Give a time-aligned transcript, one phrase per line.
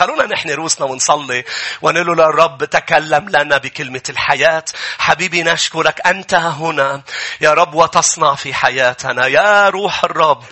[0.00, 1.44] خلونا نحن روسنا ونصلي
[1.82, 4.64] ونقول له الرب تكلم لنا بكلمة الحياة.
[4.98, 7.02] حبيبي نشكرك أنت هنا.
[7.40, 9.26] يا رب وتصنع في حياتنا.
[9.26, 10.44] يا روح الرب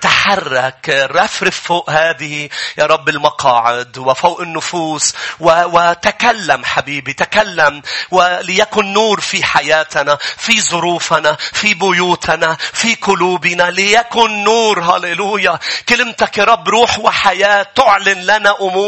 [0.00, 2.48] تحرك رفرف فوق هذه
[2.78, 5.14] يا رب المقاعد وفوق النفوس.
[5.40, 7.82] وتكلم حبيبي تكلم.
[8.10, 13.70] وليكن نور في حياتنا في ظروفنا في بيوتنا في قلوبنا.
[13.70, 15.58] ليكن نور هللويا.
[15.88, 18.87] كلمتك يا رب روح وحياة تعلن لنا أمور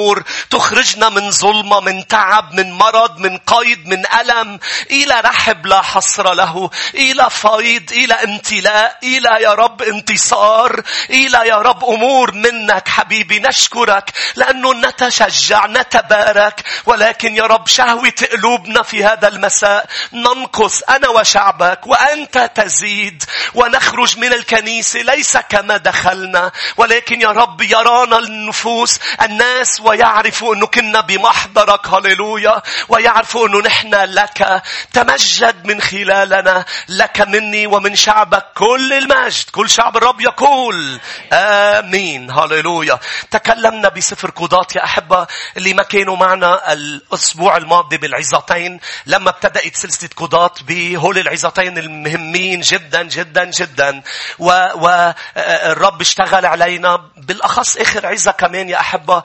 [0.51, 4.59] تخرجنا من ظلمة من تعب من مرض من قيد من ألم.
[4.91, 11.57] إلى رحب لا حصر له إلى فيض إلى امتلاء إلى يا رب انتصار إلى يا
[11.57, 16.63] رب أمور منك حبيبي نشكرك لأنه نتشجع نتبارك.
[16.87, 19.87] ولكن يا رب شهوة قلوبنا في هذا المساء.
[20.13, 26.53] ننقص أنا وشعبك وأنت تزيد ونخرج من الكنيسة ليس كما دخلنا.
[26.77, 32.63] ولكن يا رب يرانا النفوس الناس ويعرفوا أنه كنا بمحضرك هللويا.
[32.89, 34.63] ويعرفوا أنه نحن لك.
[34.93, 36.65] تمجد من خلالنا.
[36.89, 39.51] لك مني ومن شعبك كل المجد.
[39.53, 41.01] كل شعب الرب يقول
[41.33, 42.31] آمين.
[42.31, 42.99] هللويا.
[43.31, 48.81] تكلمنا بسفر قضاة يا أحبة اللي ما كانوا معنا الأسبوع الماضي بالعظتين.
[49.07, 54.03] لما ابتدأت سلسلة قضاة بهول العظتين المهمين جدا جدا جدا.
[54.39, 57.01] والرب اشتغل علينا.
[57.17, 59.23] بالأخص آخر عظة كمان يا أحبة.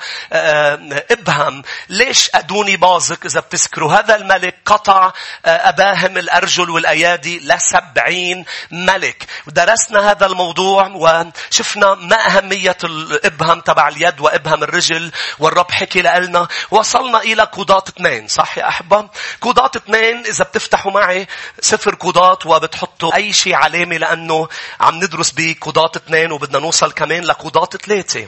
[1.12, 1.64] إبهم.
[1.90, 5.12] ليش أدوني بازك إذا بتذكروا هذا الملك قطع
[5.46, 9.26] أباهم الأرجل والأيادي لسبعين ملك.
[9.48, 17.20] ودرسنا هذا الموضوع وشفنا ما أهمية الإبهم تبع اليد وإبهم الرجل والرب حكي لنا وصلنا
[17.20, 19.09] إلى قضاة اثنين صح يا أحبة؟
[19.42, 21.28] قضاة اثنين إذا بتفتحوا معي
[21.59, 24.48] سفر قضاة وبتحطوا أي شيء علامة لأنه
[24.80, 28.28] عم ندرس بقضاة اثنين وبدنا نوصل كمان لقضاة ثلاثة.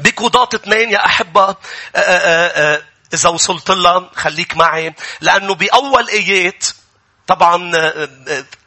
[0.00, 1.48] بقضاة اثنين يا أحبة.
[1.48, 1.56] آآ
[1.96, 2.82] آآ
[3.14, 4.94] إذا وصلت لها خليك معي.
[5.20, 6.64] لأنه بأول آيات
[7.26, 7.72] طبعا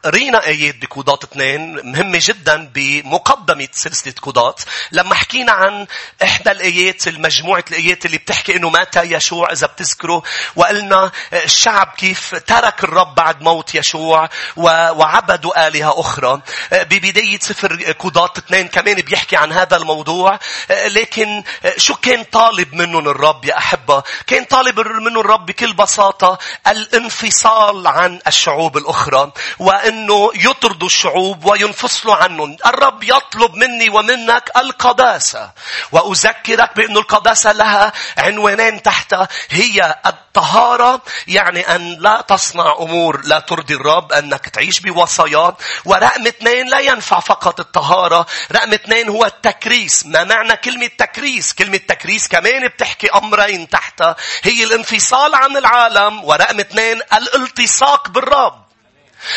[0.04, 4.60] قرينا آيات بكودات اثنين مهمة جدا بمقدمة سلسلة كودات.
[4.92, 5.86] لما حكينا عن
[6.22, 10.20] إحدى الآيات المجموعة الآيات اللي بتحكي إنه مات يشوع إذا بتذكروا
[10.56, 16.40] وقلنا الشعب كيف ترك الرب بعد موت يشوع وعبدوا آلهة أخرى.
[16.72, 20.38] ببداية سفر كودات اثنين كمان بيحكي عن هذا الموضوع.
[20.70, 21.42] لكن
[21.76, 28.20] شو كان طالب منهم الرب يا أحبة؟ كان طالب منه الرب بكل بساطة الانفصال عن
[28.26, 29.32] الشعوب الأخرى.
[29.58, 32.56] وإن أنه يطردوا الشعوب وينفصلوا عنهم.
[32.66, 35.50] الرب يطلب مني ومنك القداسة.
[35.92, 39.28] وأذكرك بأن القداسة لها عنوانين تحتها.
[39.50, 44.12] هي الطهارة يعني أن لا تصنع أمور لا ترضي الرب.
[44.12, 45.56] أنك تعيش بوصاياه.
[45.84, 48.26] ورقم اثنين لا ينفع فقط الطهارة.
[48.52, 50.06] رقم اثنين هو التكريس.
[50.06, 54.16] ما معنى كلمة تكريس؟ كلمة تكريس كمان بتحكي أمرين تحتها.
[54.42, 56.24] هي الانفصال عن العالم.
[56.24, 58.63] ورقم اثنين الالتصاق بالرب.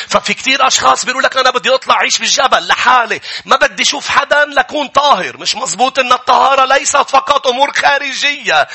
[0.08, 3.22] ففي كثير أشخاص بيقولوا لك أنا بدي أطلع أعيش بالجبل لحالي.
[3.46, 5.38] ما بدي أشوف حدا لكون طاهر.
[5.38, 8.68] مش مزبوط أن الطهارة ليست فقط أمور خارجية.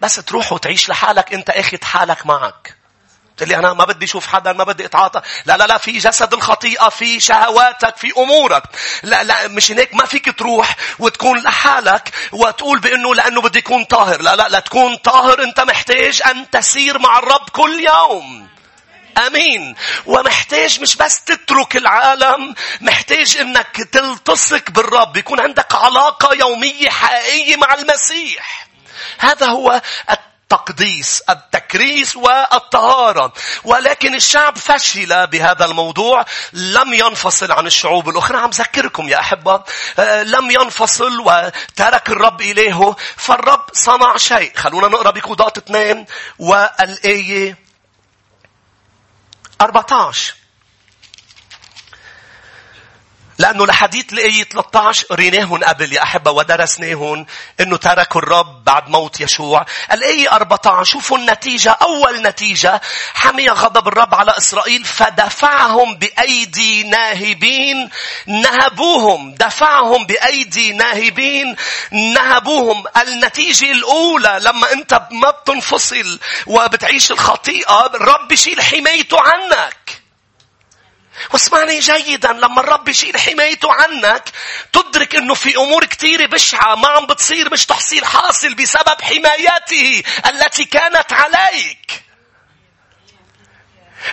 [0.00, 2.76] بس تروح وتعيش لحالك أنت أخذ حالك معك.
[3.36, 5.22] تقول لي أنا ما بدي أشوف حدا ما بدي أتعاطى.
[5.46, 8.62] لا لا لا في جسد الخطيئة في شهواتك في أمورك.
[9.02, 14.22] لا لا مش هيك ما فيك تروح وتكون لحالك وتقول بأنه لأنه بدي أكون طاهر.
[14.22, 18.55] لا لا لا تكون طاهر أنت محتاج أن تسير مع الرب كل يوم.
[19.18, 19.74] أمين.
[20.06, 27.74] ومحتاج مش بس تترك العالم محتاج إنك تلتصق بالرب يكون عندك علاقة يومية حقيقية مع
[27.74, 28.66] المسيح.
[29.18, 33.32] هذا هو التقديس التكريس والطهارة.
[33.64, 36.24] ولكن الشعب فشل بهذا الموضوع.
[36.52, 38.38] لم ينفصل عن الشعوب الأخرى.
[38.38, 39.62] عم ذكركم يا أحبة.
[40.22, 44.52] لم ينفصل وترك الرب إليه فالرب صنع شيء.
[44.56, 46.06] خلونا نقرأ بقضاء اثنين.
[46.38, 47.65] والآية
[49.58, 50.45] 14
[53.46, 57.26] لأنه لحديث الآية 13 قريناهن قبل يا أحبة ودرسناهن
[57.60, 59.66] إنه تركوا الرب بعد موت يشوع.
[59.92, 62.80] الآية 14 شوفوا النتيجة أول نتيجة
[63.14, 67.90] حمي غضب الرب على إسرائيل فدفعهم بأيدي ناهبين
[68.26, 71.56] نهبوهم دفعهم بأيدي ناهبين
[71.92, 80.05] نهبوهم النتيجة الأولى لما أنت ما بتنفصل وبتعيش الخطيئة الرب بيشيل حمايته عنك.
[81.32, 84.30] واسمعني جيدا لما الرب يشيل حمايته عنك
[84.72, 90.64] تدرك إنه في أمور كثيرة بشعة ما عم بتصير مش تحصيل حاصل بسبب حمايته التي
[90.64, 92.05] كانت عليك.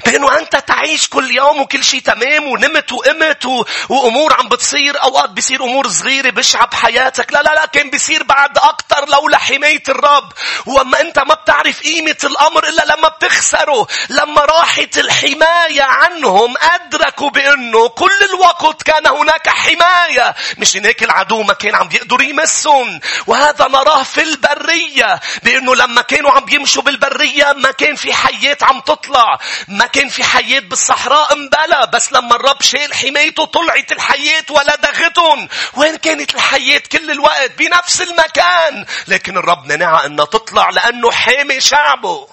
[0.05, 3.65] بأنه أنت تعيش كل يوم وكل شيء تمام ونمت وقمت و...
[3.89, 8.57] وأمور عم بتصير أوقات بيصير أمور صغيرة بشعة بحياتك لا لا لا كان بيصير بعد
[8.57, 10.33] أكتر لولا حماية الرب.
[10.65, 17.89] وأما أنت ما بتعرف قيمة الأمر إلا لما بتخسره لما راحت الحماية عنهم أدركوا بأنه
[17.89, 20.35] كل الوقت كان هناك حماية.
[20.57, 22.99] مش هيك العدو ما كان عم بيقدر يمسهم.
[23.27, 28.79] وهذا نراه في البرية بأنه لما كانوا عم بيمشوا بالبرية ما كان في حيات عم
[28.79, 29.39] تطلع.
[29.67, 35.95] ما كان في حياة بالصحراء مبلا بس لما الرب شال حمايته طلعت الحياة ولدغتهم وين
[35.95, 38.85] كانت الحياة كل الوقت؟ بنفس المكان.
[39.07, 42.32] لكن الرب منعها إنها تطلع لأنه حامي شعبه.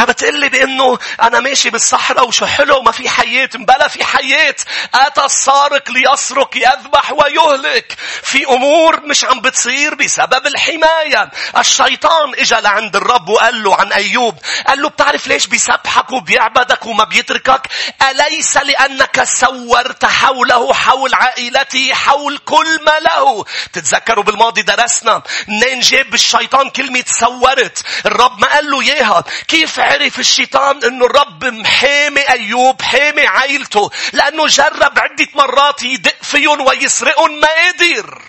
[0.00, 4.56] فبتقول لي بإنه أنا ماشي بالصحراء وشو حلو ما في حياة مبلا في حياة.
[4.94, 7.96] أتى السارق ليسرق يذبح ويهلك.
[8.22, 11.30] في أمور مش عم بتصير بسبب الحماية.
[11.58, 17.04] الشيطان اجى لعند الرب وقال له عن أيوب قال له بتعرف ليش بيسبحك وبيعبدك وما
[17.04, 17.66] بيتركك؟
[18.10, 26.14] أليس لأنك سورت حوله حول عائلته حول كل ما له تتذكروا بالماضي درسنا منين جاب
[26.14, 29.24] الشيطان كلمة سورت؟ الرب ما قال له إياها.
[29.48, 36.60] كيف عرف الشيطان إنه الرب حامي أيوب حامي عائلته لأنه جرب عدة مرات يدق فيهم
[36.60, 38.22] ويسرقهم ما قدر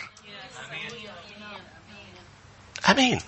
[2.89, 3.21] أمين.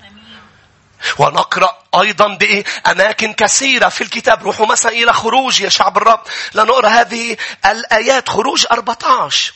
[1.18, 4.44] ونقرأ أيضا بأماكن كثيرة في الكتاب.
[4.44, 6.22] روحوا مثلا إلى خروج يا شعب الرب.
[6.54, 8.30] لنقرأ هذه الآيات.
[8.30, 9.54] خروج 14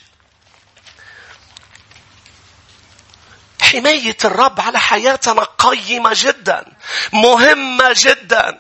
[3.72, 6.66] حماية الرب على حياتنا قيمة جدا
[7.14, 8.60] مهمة جدا.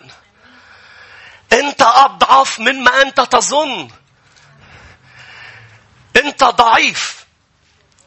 [1.54, 3.89] أنت أضعف مما أنت تظن.
[6.15, 7.25] أنت ضعيف.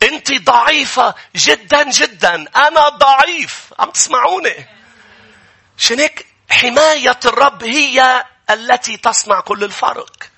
[0.03, 2.35] أنت ضعيفة جدا جدا.
[2.57, 3.75] أنا ضعيف.
[3.79, 4.67] عم تسمعوني؟
[5.77, 10.31] شنك حماية الرب هي التي تصنع كل الفرق.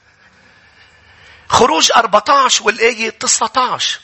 [1.49, 4.01] خروج 14 والآية 19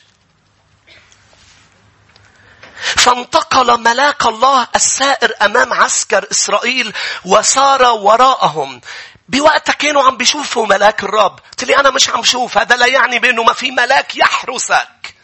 [2.80, 6.92] فانتقل ملاك الله السائر أمام عسكر إسرائيل
[7.25, 8.80] وسار وراءهم
[9.28, 11.40] بوقتها كانوا عم بيشوفوا ملاك الرب.
[11.50, 12.58] قلت لي أنا مش عم شوف.
[12.58, 15.14] هذا لا يعني بأنه ما في ملاك يحرسك.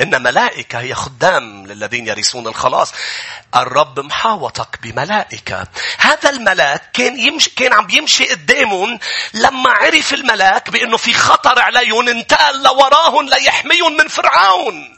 [0.00, 2.92] إن ملائكة هي خدام للذين يرثون الخلاص.
[3.56, 5.66] الرب محاوطك بملائكة.
[5.98, 8.98] هذا الملاك كان يمشي كان عم بيمشي قدامهم
[9.34, 14.95] لما عرف الملاك بأنه في خطر عليهم انتقل لوراهم ليحميهم من فرعون.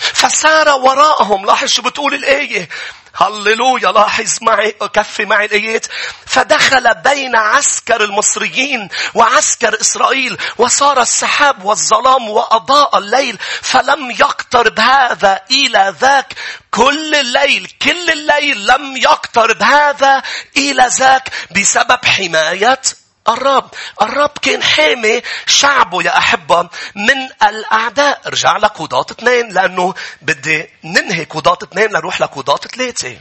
[0.00, 1.46] فسار وراءهم.
[1.46, 2.68] لاحظ شو بتقول الآية؟
[3.14, 3.92] هللويا.
[3.92, 5.86] لاحظ معي كفي معي الآيات
[6.26, 15.94] فدخل بين عسكر المصريين وعسكر إسرائيل وصار السحاب والظلام وأضاء الليل فلم يقترب هذا إلى
[16.00, 16.34] ذاك
[16.70, 17.72] كل الليل.
[17.82, 20.22] كل الليل لم يقترب هذا
[20.56, 22.80] إلى ذاك بسبب حماية
[23.28, 23.70] الرب
[24.02, 31.58] الرب كان حامي شعبه يا أحبة من الأعداء رجع لقضاة اثنين لأنه بدي ننهي قضاة
[31.62, 33.18] اثنين لنروح لقضاة ثلاثة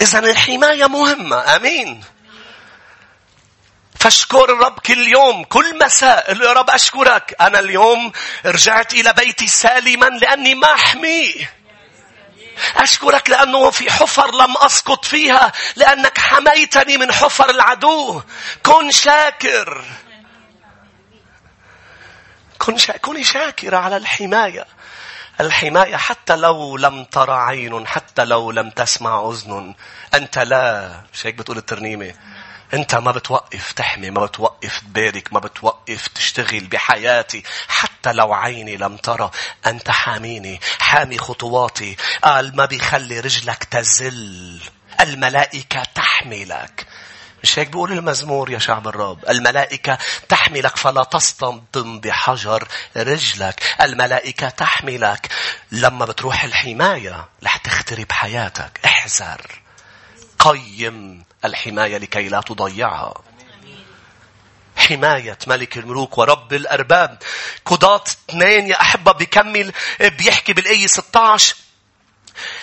[0.00, 1.56] إذا الحماية مهمة.
[1.56, 2.04] أمين.
[4.00, 8.12] فاشكر الرب كل يوم كل مساء يا رب أشكرك أنا اليوم
[8.46, 11.46] رجعت إلى بيتي سالما لأني محمي
[12.76, 18.22] أشكرك لأنه في حفر لم أسقط فيها لأنك حميتني من حفر العدو.
[18.62, 19.84] كن شاكر.
[22.58, 22.96] كن شا...
[22.96, 24.66] كوني شاكرة على الحماية.
[25.40, 29.74] الحماية حتى لو لم ترى عين حتى لو لم تسمع أذن.
[30.14, 32.14] أنت لا مش هيك بتقول الترنيمة.
[32.74, 37.42] أنت ما بتوقف تحمي ما بتوقف تبارك ما بتوقف تشتغل بحياتي.
[37.68, 39.30] حتى لو عيني لم ترى
[39.66, 41.96] أنت حاميني حامي خطواتي.
[42.22, 44.60] قال ما بيخلي رجلك تزل
[45.00, 46.86] الملائكة تحملك
[47.44, 53.62] مش هيك بيقول المزمور يا شعب الرب؟ الملائكة تحملك فلا تصطدم بحجر رجلك.
[53.80, 55.28] الملائكة تحملك
[55.72, 58.80] لما بتروح الحماية رح تخترب حياتك.
[58.84, 59.40] احذر.
[60.38, 63.14] قيم الحماية لكي لا تضيعها.
[64.76, 67.18] حماية ملك الملوك ورب الأرباب.
[67.64, 71.56] قضاة اثنين يا أحبة بيكمل بيحكي بالآية 16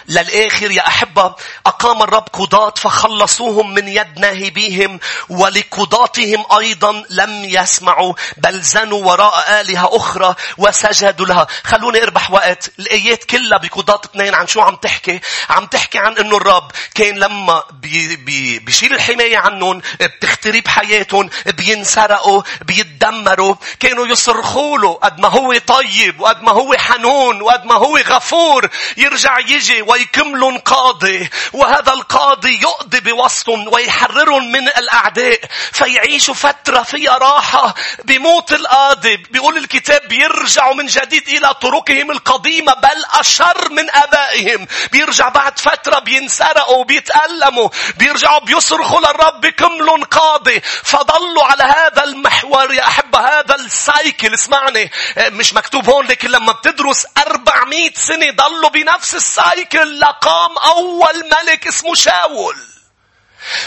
[0.07, 8.61] للآخر يا أحبة أقام الرب قضاة فخلصوهم من يد ناهبيهم ولقضاتهم أيضا لم يسمعوا بل
[8.61, 11.47] زنوا وراء آلهة أخرى وسجدوا لها.
[11.63, 16.37] خلوني أربح وقت الآيات كلها بقضاة اثنين عن شو عم تحكي؟ عم تحكي عن أنه
[16.37, 24.93] الرب كان لما بي بي بيشيل الحماية عنهم بتخترب حياتهم بينسرقوا بيتدمروا كانوا يصرخوا له
[24.93, 30.57] قد ما هو طيب وقد ما هو حنون وقد ما هو غفور يرجع يجي ويكملون
[30.57, 35.39] قاضي وهذا القاضي يقضي بوسطهم ويحررهم من الأعداء
[35.71, 43.03] فيعيشوا فترة فيها راحة بموت القاضي بيقول الكتاب بيرجعوا من جديد إلى طرقهم القديمة بل
[43.19, 44.67] أشر من آبائهم.
[44.91, 50.61] بيرجع بعد فترة بينسرقوا بيتألموا بيرجعوا بيصرخوا للرب بيقيملون قاضي.
[50.83, 52.73] فضلوا على هذا المحور.
[52.73, 54.91] يا أحبة هذا ال cycle اسمعني.
[55.17, 59.80] مش مكتوب هون لكن لما بتدرس 400 سنة ضلوا بنفس ال cycle.
[59.83, 62.70] لقام أول ملك اسمه شاول.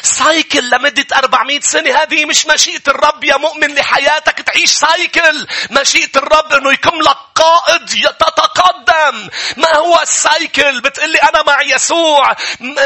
[0.03, 2.03] cycle لمدة 400 سنة.
[2.03, 4.41] هذه مش مشيئة الرب يا مؤمن لحياتك.
[4.41, 5.47] تعيش cycle.
[5.71, 7.87] مشيئة الرب إنه يقيملك قائد
[8.21, 12.37] تتقدم ما هو السايكل؟ بتقلي أنا مع يسوع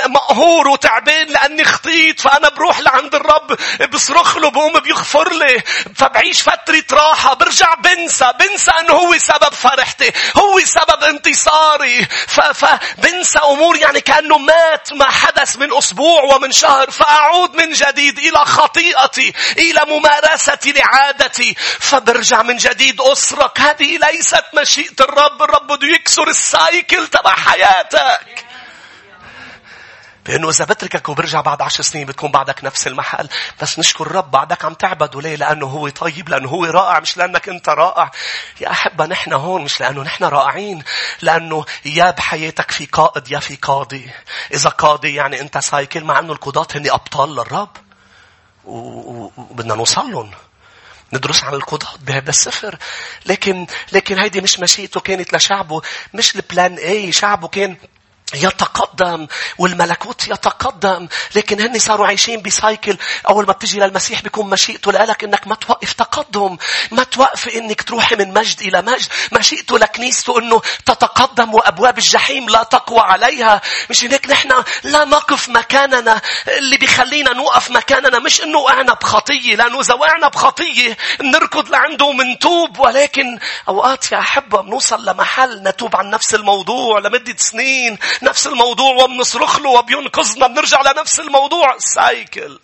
[0.07, 3.59] مقهور وتعبان لأني خطيت فأنا بروح لعند الرب
[3.93, 5.63] بصرخ له بقوم بيغفر لي.
[5.97, 7.35] فبعيش فترة راحة.
[7.35, 8.33] برجع بنسى.
[8.41, 10.13] بنسى إنه هو سبب فرحتي.
[10.37, 12.05] هو سبب انتصاري.
[12.29, 14.93] فبنسى أمور يعني كأنه مات.
[14.93, 21.55] ما حدث من أسبوع ومن شهر الظهر فأعود من جديد إلى خطيئتي إلى ممارستي لعادتي.
[21.81, 28.48] فبرجع من جديد أسرك هذه ليست مشيئة الرب الرب بده يكسر ال cycle تبع حياتك.
[30.29, 33.29] لأنه إذا بتركك وبرجع بعد عشر سنين بتكون بعدك نفس المحل.
[33.63, 37.49] بس نشكر الرب بعدك عم تعبده ليه؟ لأنه هو طيب، لأنه هو رائع، مش لأنك
[37.49, 38.11] أنت رائع.
[38.61, 40.83] يا أحبة نحن هون مش لأنه نحن رائعين.
[41.23, 44.11] لأنه يا بحياتك في قائد يا في قاضي.
[44.55, 47.77] إذا قاضي يعني أنت cycle مع أنه القضاة هن أبطال للرب.
[48.65, 50.31] وبدنا نوصل لهم.
[51.13, 52.79] ندرس عن القضاة بهذا السفر.
[53.27, 55.83] لكن لكن هيدي مش مشيئته كانت لشعبه،
[56.15, 57.77] مش البلان اي، شعبه كان
[58.35, 59.27] يتقدم
[59.59, 61.09] والملكوت يتقدم.
[61.35, 62.97] لكن هن صاروا عايشين بسايكل.
[63.29, 66.57] أول ما بتجي للمسيح بيكون مشيئته لك إنك ما توقف تقدم.
[66.91, 69.07] ما توقف إنك تروحي من مجد إلى مجد.
[69.33, 73.61] مشيئته لكنيسته إنه تتقدم وأبواب الجحيم لا تقوى عليها.
[73.91, 76.21] مش هيك؟ نحن لا نقف مكاننا.
[76.49, 79.57] اللي بيخلينا نوقف مكاننا مش إنه وقعنا بخطية.
[79.57, 80.97] لأنه اذا وقعنا بخطية.
[81.21, 87.99] نركض لعنده ومنتوب ولكن أوقات يا أحبة بنوصل لمحل نتوب عن نفس الموضوع لمدة سنين.
[88.23, 91.79] نفس الموضوع وبنصرخ له وبينقذنا بنرجع لنفس الموضوع.
[91.79, 92.59] cycle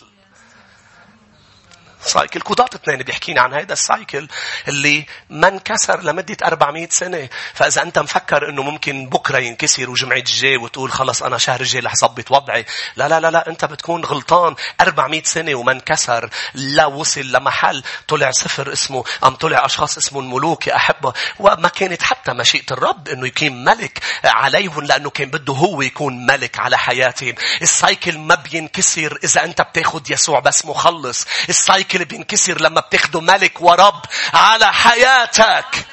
[2.06, 2.40] cycle.
[2.40, 4.28] قضاة اثنين بيحكينا عن هذا ال cycle
[4.68, 7.28] اللي ما انكسر لمدة 400 سنة.
[7.54, 11.96] فإذا أنت مفكر أنه ممكن بكرة ينكسر وجمعة الجاي وتقول خلص أنا شهر الجاي رح
[11.96, 12.64] ظبط وضعي.
[12.96, 14.54] لا لا لا لا أنت بتكون غلطان.
[14.80, 17.82] 400 سنة وما انكسر لا وصل لمحل.
[18.08, 21.12] طلع سفر اسمه أم طلع أشخاص اسمه الملوك يا أحبة.
[21.38, 26.58] وما كانت حتى مشيئة الرب أنه يكون ملك عليهم لأنه كان بده هو يكون ملك
[26.58, 27.34] على حياتهم.
[27.62, 31.26] ال cycle ما بينكسر إذا أنت بتاخد يسوع بس مخلص.
[31.48, 34.00] ال cycle اللي بينكسر لما بتاخده ملك ورب
[34.34, 35.86] على حياتك.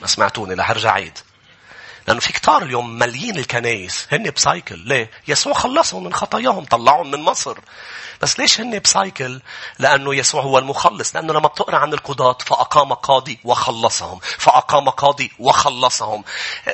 [0.00, 1.18] ما سمعتوني رح ارجع عيد.
[2.08, 4.78] لأنه في كتار اليوم مليين الكنايس هن ب cycle.
[4.78, 7.58] ليه؟ يسوع خلصهم من خطاياهم طلعهم من مصر.
[8.20, 9.40] بس ليش هن ب cycle؟
[9.78, 11.16] لأنه يسوع هو المخلص.
[11.16, 14.20] لأنه لما بتقرأ عن القضاة فأقام قاضي وخلصهم.
[14.38, 16.24] فأقام قاضي وخلصهم.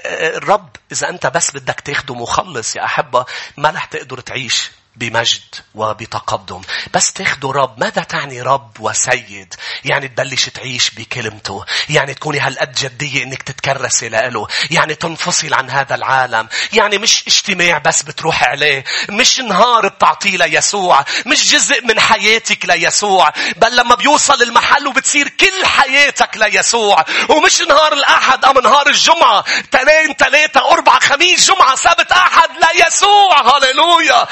[0.05, 4.71] الرب إذا أنت بس بدك تاخده مخلص يا أحبة ما رح تقدر تعيش.
[4.99, 6.61] بمجد وبتقدم.
[6.95, 11.65] بس تاخده رب ماذا تعني رب وسيد؟ يعني تبلش تعيش بكلمته.
[11.89, 16.49] يعني تكوني هالقد جدية إنك تتكرسي له يعني تنفصل عن هذا العالم.
[16.73, 18.85] يعني مش اجتماع بس بتروح عليه.
[19.09, 21.05] مش نهار بتعطيه ليسوع.
[21.27, 23.33] مش جزء من حياتك ليسوع.
[23.57, 27.05] بل لما بيوصل المحل وبتصير كل حياتك ليسوع.
[27.29, 29.45] ومش نهار الأحد أم نهار الجمعة.
[29.71, 33.41] تنين ثلاثة أربعة خميس جمعة سبت أحد ليسوع.
[33.41, 34.27] هاليلويا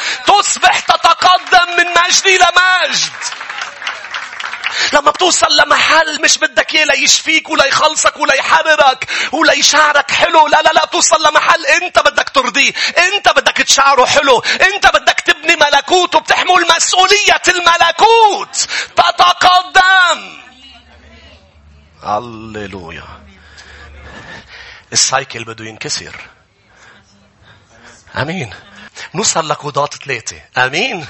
[0.57, 3.13] تصبح تتقدم من مجد إلى مجد.
[4.93, 10.47] لما بتوصل لمحل مش بدك اياه ليشفيك ولا يخلصك ولا يحررك ولا يشعرك حلو.
[10.47, 12.73] لا لا لا بتوصل لمحل أنت بدك ترضيه.
[12.99, 14.39] أنت بدك تشعره حلو.
[14.39, 18.57] أنت بدك تبني ملكوت وبتحمل مسؤولية الملكوت.
[18.97, 20.39] تتقدم.
[22.03, 23.07] هللويا.
[24.93, 26.17] السايكل بده ينكسر.
[28.17, 28.55] أمين.
[29.15, 30.41] نوصل لقضاة ثلاثة.
[30.57, 31.07] آمين.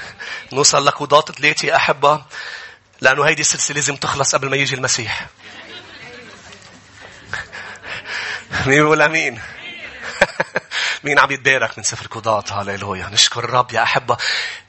[0.53, 2.25] نوصل لقضاة ثلاثة أحبة.
[3.01, 5.27] لأنه هيدي السلسلة لازم تخلص قبل ما يجي المسيح.
[8.65, 9.41] مين بيقول أمين؟
[11.03, 14.17] مين عم يتبارك من سفر قضاة هاليلويا نشكر الرب يا أحبة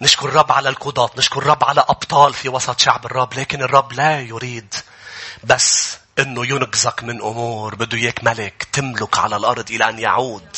[0.00, 4.20] نشكر الرب على القضاة نشكر الرب على أبطال في وسط شعب الرب لكن الرب لا
[4.20, 4.74] يريد
[5.44, 10.56] بس إنه ينقذك من أمور بده إياك ملك تملك على الأرض إلى أن يعود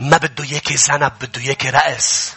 [0.00, 2.34] ما بده إياك ذنب بده إياك رأس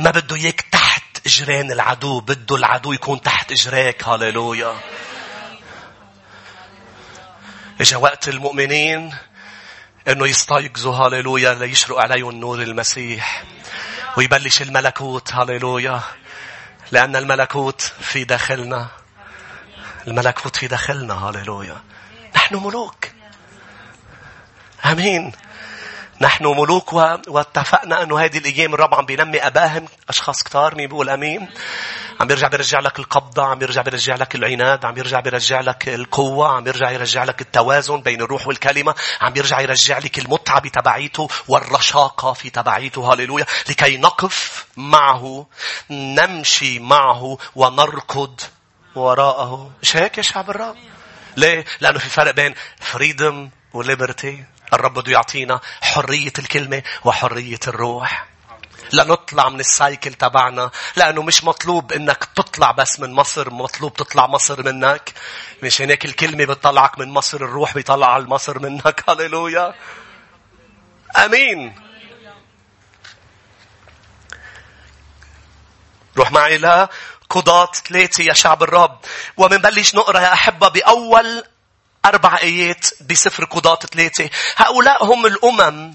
[0.00, 4.04] ما بده إياك تحت إجرين العدو بده العدو يكون تحت إجريك.
[4.04, 4.80] هاليلويا
[7.80, 9.14] إجا وقت المؤمنين
[10.08, 13.44] إنه يستيقظوا هاليلويا ليشرق عليهم نور المسيح
[14.16, 15.32] ويبلش الملكوت.
[15.32, 16.00] هاليلويا
[16.92, 18.88] لأن الملكوت في داخلنا.
[20.08, 21.14] الملكوت في داخلنا.
[21.14, 21.82] هاليلويا
[22.36, 23.06] نحن ملوك.
[24.84, 25.32] آمين.
[26.20, 26.92] نحن ملوك
[27.28, 31.48] واتفقنا أنه هذه الأيام الرب عم بينمي أباهم أشخاص كتار مين بيقول أمين؟
[32.20, 36.48] عم بيرجع بيرجع لك القبضة عم بيرجع بيرجع لك العناد عم بيرجع بيرجع لك القوة
[36.48, 42.32] عم بيرجع يرجع لك التوازن بين الروح والكلمة عم بيرجع يرجع لك المتعة بتبعيته والرشاقة
[42.32, 43.12] في تبعيته.
[43.12, 45.46] هاليلويا لكي نقف معه
[45.90, 48.40] نمشي معه ونركض
[48.94, 49.70] وراءه.
[49.82, 50.76] مش هيك يا شعب الرب؟
[51.36, 58.26] ليه؟ لأنه في فرق بين فريدم وليبرتي الرب بده يعطينا حرية الكلمة وحرية الروح.
[58.92, 64.62] لنطلع من السايكل تبعنا لأنه مش مطلوب إنك تطلع بس من مصر مطلوب تطلع مصر
[64.62, 65.12] منك.
[65.62, 69.04] مش هناك الكلمة بتطلعك من مصر الروح بيطلع المصر منك.
[69.08, 69.74] هللويا.
[71.16, 71.74] أمين.
[76.16, 76.88] روح معي لا
[77.30, 78.98] قضاة ثلاثة يا شعب الرب.
[79.36, 81.44] ومنبلش نقرأ يا أحبة بأول
[82.06, 84.30] أربع آيات بسفر قضاة ثلاثة.
[84.56, 85.94] هؤلاء هم الأمم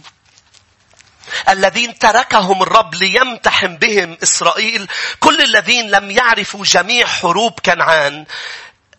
[1.50, 4.88] الذين تركهم الرب ليمتحن بهم إسرائيل.
[5.20, 8.26] كل الذين لم يعرفوا جميع حروب كنعان.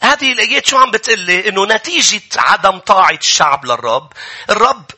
[0.02, 4.12] هذه الآيات شو عم بتقلي؟ إنه نتيجة عدم طاعة الشعب للرب.
[4.50, 4.90] الرب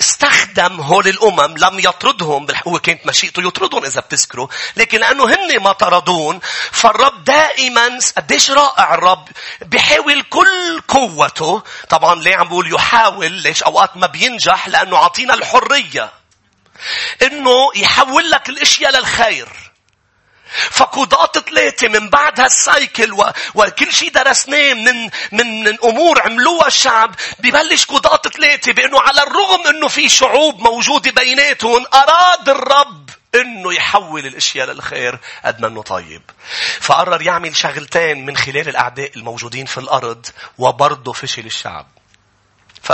[0.00, 4.48] استخدم هول الأمم لم يطردهم هو كانت مشيئته يطردهم إذا بتذكروا.
[4.76, 6.40] لكن لأنه هن ما طردون
[6.72, 9.28] فالرب دائما قديش رائع الرب
[9.62, 16.12] بيحاول كل قوته طبعا ليه عم بقول يحاول ليش؟ أوقات ما بينجح لأنه عطينا الحرية.
[17.22, 19.65] إنه يحول لك الإشياء للخير.
[20.70, 23.32] فقضاة ثلاثة من بعد هالسايكل و...
[23.54, 29.66] وكل شيء درسناه من من من أمور عملوها الشعب ببلش قضاة ثلاثة بأنه على الرغم
[29.66, 36.22] أنه في شعوب موجودة بيناتهم أراد الرب إنه يحول الأشياء للخير قد ما إنه طيب.
[36.80, 40.26] فقرر يعمل شغلتين من خلال الأعداء الموجودين في الأرض
[40.58, 41.86] وبرضه فشل الشعب.
[42.82, 42.92] ف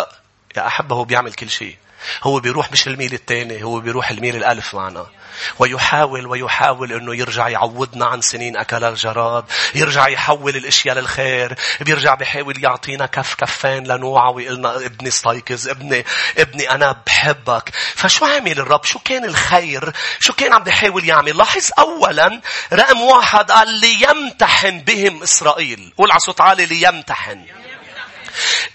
[0.56, 1.76] يا أحبه بيعمل كل شيء.
[2.22, 5.06] هو بيروح مش الميل الثاني هو بيروح الميل الألف معنا.
[5.58, 12.64] ويحاول ويحاول إنه يرجع يعودنا عن سنين أكل الجراد يرجع يحول الأشياء للخير بيرجع بيحاول
[12.64, 16.04] يعطينا كف كفين لنوعه ويقلنا ابني استيقظ ابني
[16.38, 17.70] ابني أنا بحبك.
[17.94, 22.40] فشو عمل الرب؟ شو كان الخير؟ شو كان عم بيحاول يعمل؟ لاحظ اولا
[22.72, 25.92] رقم واحد قال ليمتحن بهم إسرائيل.
[25.98, 27.61] قول على صوت عالي ليمتحن.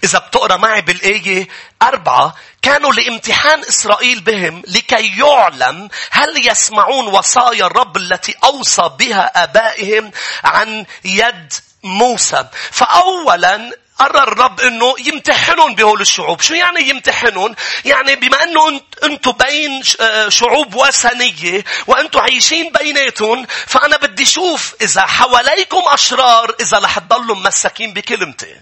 [0.04, 1.48] إذا بتقرأ معي بالآية
[1.82, 10.10] أربعة كانوا لامتحان إسرائيل بهم لكي يعلم هل يسمعون وصايا الرب التي أوصى بها آبائهم
[10.44, 12.44] عن يد موسى.
[12.70, 16.40] فأولا قرر الرب إنه يمتحنون بهول الشعوب.
[16.40, 23.96] شو يعني يمتحنون؟ يعني بما إنه أنتم بين آه، شعوب وثنية وأنتم عايشين بيناتهم فأنا
[23.96, 28.56] بدي أشوف إذا حواليكم أشرار إذا رح تضلوا ممسكين بكلمتي.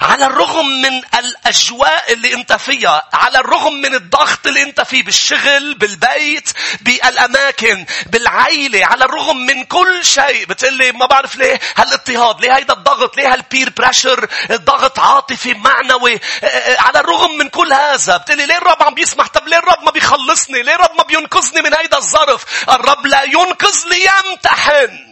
[0.00, 5.74] على الرغم من الأجواء اللي أنت فيها على الرغم من الضغط اللي أنت فيه بالشغل
[5.74, 12.74] بالبيت بالأماكن بالعائلة على الرغم من كل شيء بتقلي ما بعرف ليه هالاضطهاد ليه هيدا
[12.74, 18.46] الضغط ليه هالبير بريشر الضغط عاطفي معنوي آه، آه، على الرغم من كل هذا بتقلي
[18.46, 21.96] ليه الرب عم بيسمح؟ طب ليه الرب ما بيخلصني؟ ليه الرب ما بينقذني من هيدا
[21.96, 25.09] الظرف؟ الرب لا ينقذ ليمتحن.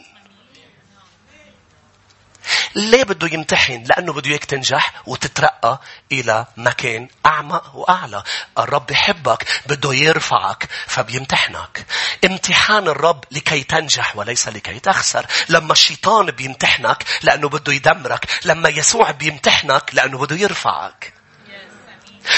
[2.74, 5.80] ليه بده يمتحن؟ لأنه بده إياك تنجح وتترقى
[6.12, 8.22] إلى مكان أعمق وأعلى.
[8.58, 11.86] الرب بحبك بده يرفعك فبيمتحنك.
[12.24, 15.26] امتحان الرب لكي تنجح وليس لكي تخسر.
[15.48, 18.26] لما الشيطان بيمتحنك لأنه بده يدمرك.
[18.44, 21.17] لما يسوع بيمتحنك لأنه بده يرفعك.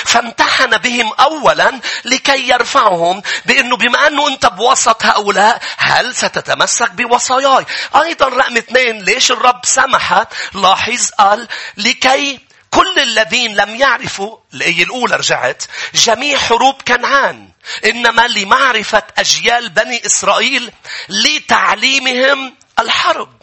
[0.04, 8.28] فامتحن بهم أولا لكي يرفعهم بأنه بما أنه أنت بوسط هؤلاء هل ستتمسك بوصاياي؟ أيضا
[8.28, 10.24] رقم اثنين ليش الرب سمح
[10.54, 15.62] لاحظ قال لكي كل الذين لم يعرفوا الآية الأولى رجعت
[15.94, 17.48] جميع حروب كنعان
[17.84, 20.72] إنما لمعرفة أجيال بني إسرائيل
[21.08, 23.39] لتعليمهم الحرب.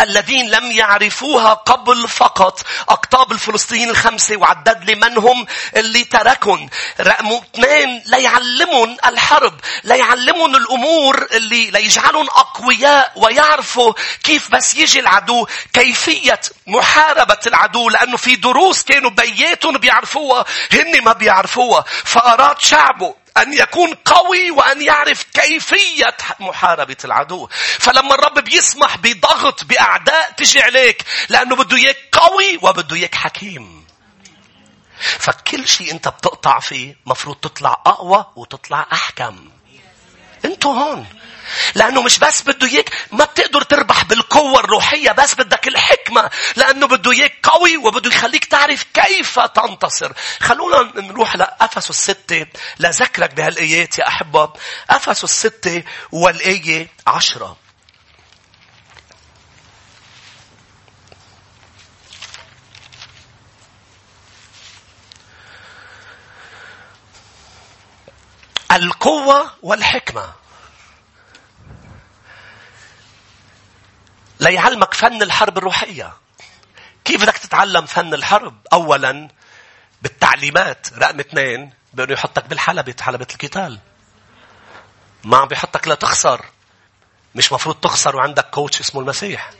[0.00, 2.60] الذين لم يعرفوها قبل فقط.
[2.88, 6.68] أقطاب الفلسطينيين الخمسة وعدد لي من هم اللي تركن
[7.00, 13.92] رقم اثنين ليعلمون الحرب ليعلمون الأمور اللي ليجعلون أقوياء ويعرفوا
[14.24, 21.12] كيف بس يجي العدو كيفية محاربة العدو لأنه في دروس كانوا بياتهم بيعرفوها هن ما
[21.12, 21.84] بيعرفوها.
[22.04, 27.48] فأراد شعبه أن يكون قوي وأن يعرف كيفية محاربة العدو.
[27.78, 33.80] فلما الرب بيسمح بضغط بأعداء تجي عليك لأنه بده إياك قوي وبده إياك حكيم.
[35.00, 39.50] فكل شيء أنت بتقطع فيه مفروض تطلع أقوى وتطلع أحكم
[40.44, 41.06] أنتوا هون
[41.74, 47.12] لأنه مش بس بده إياك ما بتقدر تربح بالقوة الروحية بس بدك الحكمة لأنه بده
[47.12, 50.12] إياك قوي وبده يخليك تعرف كيف تنتصر.
[50.40, 52.46] خلونا نروح لأفسس الستة
[52.78, 54.52] لذكرك بهالآيات يا أحبة.
[54.90, 55.82] أفسس الستة
[56.12, 57.56] والآية عشرة.
[68.72, 70.39] القوة والحكمة.
[74.40, 76.12] ليعلمك فن الحرب الروحية.
[77.04, 79.28] كيف بدك تتعلم فن الحرب؟ أولا
[80.02, 80.86] بالتعليمات.
[80.98, 83.78] رقم اثنين بأنه يحطك بالحلبة حلبة القتال.
[85.24, 86.44] ما عم بيحطك لتخسر.
[87.34, 89.50] مش مفروض تخسر وعندك كوتش اسمه المسيح.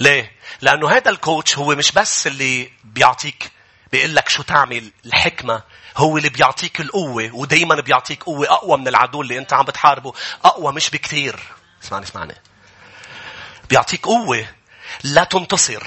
[0.00, 3.50] ليه؟ لأنه هذا الكوتش هو مش بس اللي بيعطيك
[3.92, 5.62] بيقول لك شو تعمل الحكمة
[5.96, 10.12] هو اللي بيعطيك القوة ودايما بيعطيك قوة أقوى من العدو اللي أنت عم بتحاربه
[10.44, 11.40] أقوى مش بكثير
[11.82, 12.34] اسمعني اسمعني
[13.70, 14.46] بيعطيك قوة
[15.02, 15.86] لا تنتصر.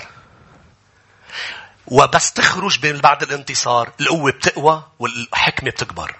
[1.88, 6.16] وبس تخرج من بعد الانتصار القوة بتقوى والحكمة بتكبر.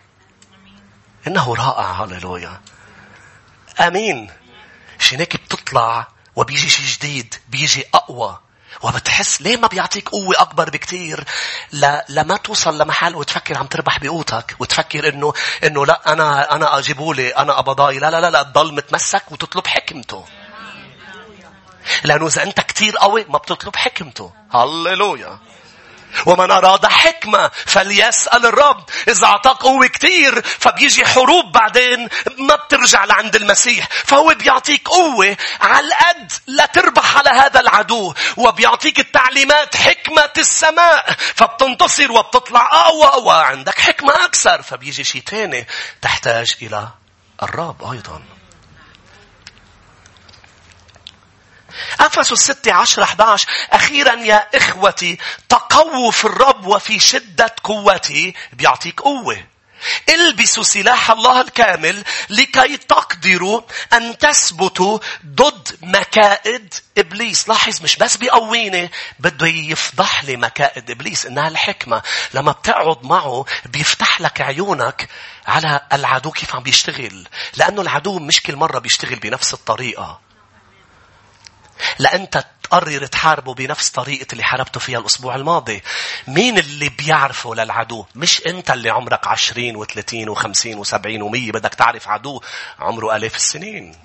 [1.28, 2.62] إنه رائع هاليلويا
[3.80, 4.32] آمين.
[5.00, 8.40] شنك بتطلع وبيجي شيء جديد بيجي أقوى.
[8.82, 11.24] وبتحس ليه ما بيعطيك قوة أكبر بكتير؟
[11.74, 12.00] ل...
[12.10, 17.60] لما توصل لمحل وتفكر عم تربح بقوتك وتفكر إنه إنه لا أنا أنا أجيبولي أنا
[17.60, 20.26] أبضاي لا لا لا لا تضل متمسك وتطلب حكمته.
[22.04, 24.32] لأنه إذا أنت كتير قوي ما بتطلب حكمته.
[24.54, 25.40] هللويا.
[26.26, 28.90] ومن أراد حكمة فليسأل الرب.
[29.08, 33.88] إذا أعطاك قوة كتير فبيجي حروب بعدين ما بترجع لعند المسيح.
[34.06, 38.14] فهو بيعطيك قوة على القد لا تربح على هذا العدو.
[38.38, 41.16] وبيعطيك التعليمات حكمة السماء.
[41.36, 44.62] فبتنتصر وبتطلع أقوى وعندك حكمة أكثر.
[44.62, 45.68] فبيجي شيء تاني
[46.02, 46.88] تحتاج إلى
[47.44, 48.22] الرب أيضا.
[52.00, 55.18] أفسس 6 10 11 أخيرا يا إخوتي
[55.50, 59.44] تقووا في الرب وفي شدة قوته بيعطيك قوة.
[60.10, 63.62] إلبسوا سلاح الله الكامل لكي تقدروا
[63.94, 67.50] أن تثبتوا ضد مكائد إبليس.
[67.50, 72.02] لاحظ مش بس بيقويني بده يفضح لي مكائد إبليس إنها الحكمة.
[72.34, 75.10] لما بتقعد معه بيفتح لك عيونك
[75.48, 77.28] على العدو كيف عم بيشتغل.
[77.56, 80.31] لأنه العدو مش كل مرة بيشتغل بنفس الطريقة.
[82.00, 85.84] لأنت تقرر تحاربه بنفس طريقة اللي حاربته فيها الأسبوع الماضي.
[86.28, 92.08] مين اللي بيعرفه للعدو؟ مش أنت اللي عمرك عشرين وثلاثين وخمسين وسبعين ومية بدك تعرف
[92.08, 92.42] عدو
[92.80, 93.96] عمره آلاف السنين.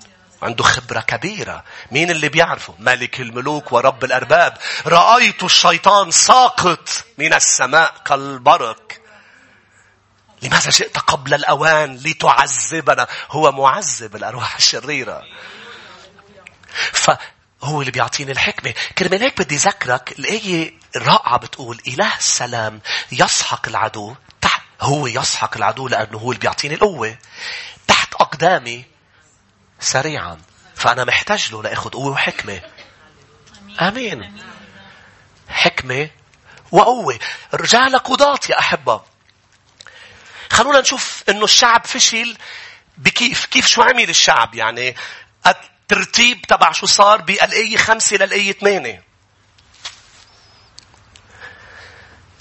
[0.41, 1.63] عنده خبرة كبيرة.
[1.91, 4.57] مين اللي بيعرفه؟ ملك الملوك ورب الأرباب.
[4.85, 8.91] رأيت الشيطان ساقط من السماء كالبرق.
[10.41, 15.23] لماذا جئت قبل الأوان لتعذبنا؟ هو معذب الأرواح الشريرة.
[16.93, 17.11] ف
[17.63, 18.73] هو اللي بيعطيني الحكمة.
[18.97, 25.87] كرمال هيك بدي ذكرك الآية رائعة بتقول إله السلام يسحق العدو تحت هو يسحق العدو
[25.87, 27.17] لأنه هو اللي بيعطيني القوة
[27.87, 28.85] تحت أقدامي
[29.79, 30.41] سريعا.
[30.75, 32.61] فأنا محتاج له لأخذ قوة وحكمة.
[33.81, 34.43] آمين.
[35.49, 36.09] حكمة
[36.71, 37.19] وقوة.
[37.53, 39.01] رجال قضاة يا أحبة.
[40.51, 42.37] خلونا نشوف إنه الشعب فشل
[42.97, 44.95] بكيف كيف شو عمل الشعب يعني
[45.91, 49.03] الترتيب تبع شو صار بالآية خمسة للآية ثمانية.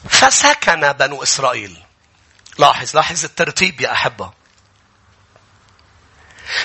[0.08, 1.82] فسكن بنو إسرائيل.
[2.58, 4.32] لاحظ لاحظ الترتيب يا أحبة.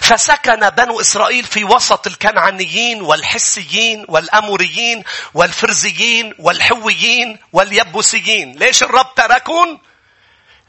[0.01, 8.57] فسكن بنو إسرائيل في وسط الكنعانيين والحسيين والأموريين والفرزيين والحويين واليبوسيين.
[8.57, 9.79] ليش الرب تركون؟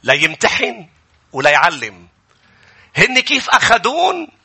[0.03, 0.89] ليمتحن
[1.31, 2.07] وليعلم.
[2.95, 4.42] هن كيف أخذون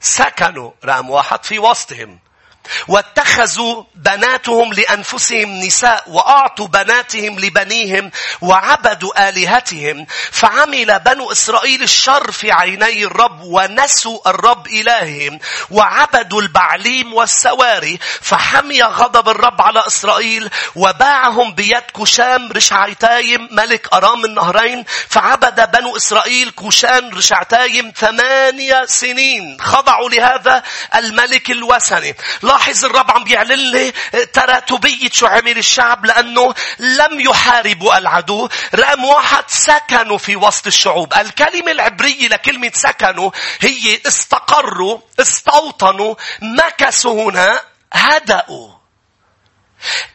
[0.00, 2.18] سكنوا رقم واحد في وسطهم.
[2.88, 10.06] واتخذوا بناتهم لأنفسهم نساء وأعطوا بناتهم لبنيهم وعبدوا آلهتهم.
[10.32, 15.38] فعمل بنو إسرائيل الشر في عيني الرب ونسوا الرب إلههم
[15.70, 17.98] وعبدوا البعليم والسواري.
[18.20, 24.84] فحمي غضب الرب على إسرائيل وباعهم بيد كوشان رشعتايم ملك أرام النهرين.
[25.08, 29.56] فعبد بنو إسرائيل كوشان رشعتايم ثمانية سنين.
[29.60, 30.62] خضعوا لهذا
[30.94, 32.16] الملك الوثني.
[32.50, 33.92] لاحظ الرب عم بيعلن لي
[34.32, 38.48] تراتبية شو عمل الشعب لأنه لم يحاربوا العدو.
[38.74, 41.14] رقم واحد سكنوا في وسط الشعوب.
[41.14, 47.60] الكلمة العبرية لكلمة سكنوا هي استقروا استوطنوا مكثوا هنا
[47.92, 48.79] هدأوا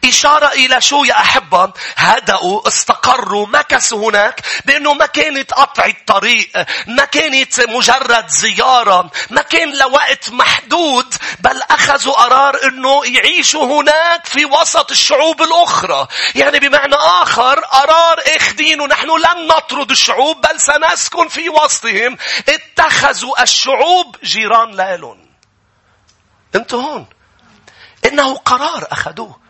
[0.06, 6.50] إشارة إلى شو يا أحبة؟ هدأوا استقروا مكثوا هناك بأنه ما كانت قطع الطريق
[6.88, 14.46] ما كانت مجرد زيارة ما كان لوقت محدود بل أخذوا قرار أنه يعيشوا هناك في
[14.46, 16.08] وسط الشعوب الأخرى.
[16.36, 22.18] يعني بمعنى آخر قرار اخدين ونحن لن نطرد الشعوب بل سنسكن في وسطهم.
[22.50, 25.30] اتخذوا الشعوب جيران لالون
[26.56, 27.08] أنتوا هون.
[28.06, 29.45] إنه قرار أخذوه.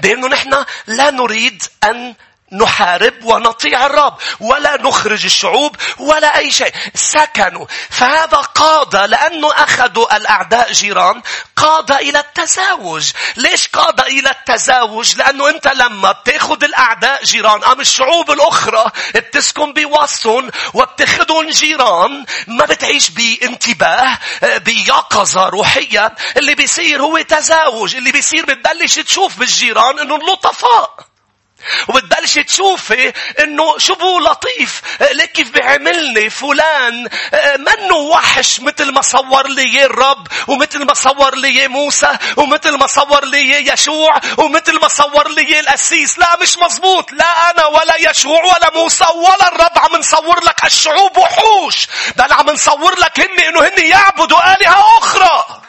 [0.00, 2.14] بأنه نحن لا نريد أن
[2.52, 6.72] نحارب ونطيع الرب ولا نخرج الشعوب ولا أي شيء.
[6.94, 7.66] سكنوا.
[7.90, 11.22] فهذا قاد لأنه أخذوا الأعداء جيران
[11.56, 13.10] قاد إلى التزاوج.
[13.36, 20.50] ليش قاد إلى التزاوج؟ لأنه أنت لما بتاخذ الأعداء جيران أم الشعوب الأخرى بتسكن بوسطهم
[20.74, 26.14] وبتاخذهم جيران ما بتعيش بانتباه بيقظة روحية.
[26.36, 27.96] اللي بيصير هو تزاوج.
[27.96, 31.07] اللي بيصير بتبلش تشوف بالجيران انه لطفاء.
[31.88, 34.82] وبتبلش تشوفي إنه شو بو لطيف.
[35.12, 37.08] ليك كيف بيعملني فلان.
[37.58, 43.24] منه وحش مثل ما صور لي الرب ومثل ما صور لي موسى ومثل ما صور
[43.24, 48.70] لي يشوع ومثل ما صور لي القسيس لا مش مزبوط لا أنا ولا يشوع ولا
[48.74, 53.86] موسى ولا الرب عم نصور لك هالشعوب وحوش بل عم نصور لك هن إنه هن
[53.86, 55.60] يعبدوا آلهة أخرى.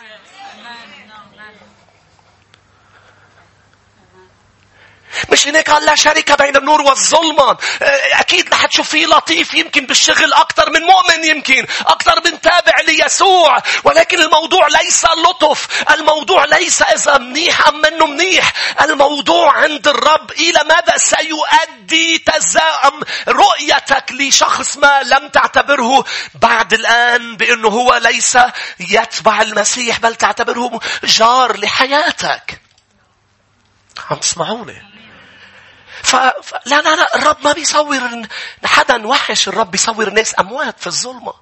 [5.32, 7.58] مش هناك قال لا شركة بين النور والظلمة.
[7.82, 12.74] آه، أكيد رح تشوف فيه لطيف يمكن بالشغل أكثر من مؤمن يمكن أكثر من تابع
[12.88, 13.58] ليسوع.
[13.84, 18.54] ولكن الموضوع ليس لطف الموضوع ليس إذا منيح أم منه منيح.
[18.82, 26.04] الموضوع عند الرب إلى ماذا سيؤدي تزاعم رؤيتك لشخص ما لم تعتبره؟
[26.42, 28.38] بعد الآن بأنه هو ليس
[28.80, 32.62] يتبع المسيح بل تعتبره جار لحياتك.
[34.10, 34.89] عم تسمعوني؟
[36.10, 36.16] ف...
[36.16, 36.54] ف...
[36.66, 38.00] لا لا لا الرب ما بيصور
[38.66, 41.34] حدا وحش الرب بيصور ناس أموات في الظلمة.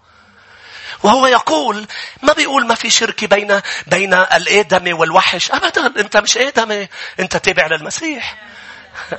[1.04, 1.88] وهو يقول
[2.22, 5.52] ما بيقول ما في شركة بين بين الآدمي والوحش.
[5.52, 6.88] أبدا أنت مش آدمي
[7.20, 8.36] أنت تابع للمسيح.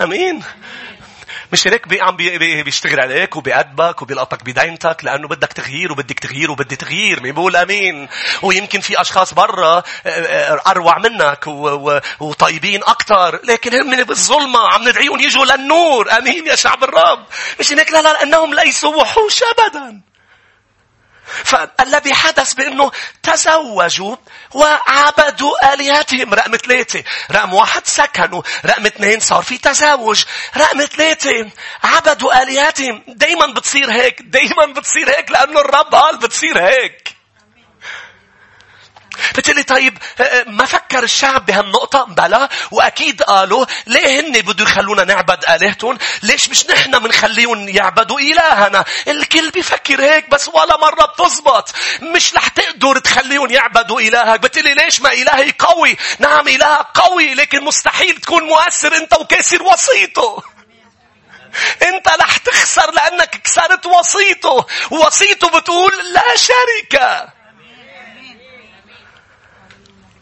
[0.00, 0.42] أمين.
[1.52, 6.50] مش هيك بي عم بي بيشتغل عليك وبيأدبك وبيلقطك بدينتك لأنه بدك تغيير وبدك تغيير
[6.50, 8.08] وبدي تغيير مين بيقول أمين.
[8.42, 11.46] ويمكن في أشخاص برا آه، آه، أروع منك
[12.20, 16.18] وطيبين أكثر لكن هم بالظلمة عم ندعيهم يجوا للنور.
[16.18, 17.26] أمين يا شعب الرب.
[17.60, 20.07] مش هيك؟ لا لا لأنهم ليسوا وحوش أبدا.
[21.44, 22.90] فالذي حدث بأنه
[23.22, 24.16] تزوجوا
[24.54, 26.34] وعبدوا آلهتهم.
[26.34, 27.04] رقم ثلاثة.
[27.32, 28.42] رقم واحد سكنوا.
[28.66, 30.24] رقم اثنين صار في تزاوج
[30.56, 31.50] رقم ثلاثة
[31.84, 33.02] عبدوا آلهتهم.
[33.08, 34.22] دايما بتصير هيك.
[34.22, 37.17] دايما بتصير هيك لأنه الرب قال بتصير هيك.
[39.34, 45.04] بتقولي طيب آه، آه، ما فكر الشعب بهالنقطة؟ بلا وأكيد قالوا ليه هن بدوا يخلونا
[45.04, 51.72] نعبد آلهتهم؟ ليش مش نحن بنخليهم يعبدوا إلهنا؟ الكل بيفكر هيك بس ولا مرة بتزبط.
[52.02, 54.40] مش رح تقدر تخليهم يعبدوا إلهك.
[54.40, 60.42] بتقولي ليش ما إلهي قوي؟ نعم إلهك قوي لكن مستحيل تكون مؤثر أنت وكاسر وسيطه.
[61.82, 67.37] أنت رح تخسر لأنك كسرت وسيطه وسيطه بتقول لا شركه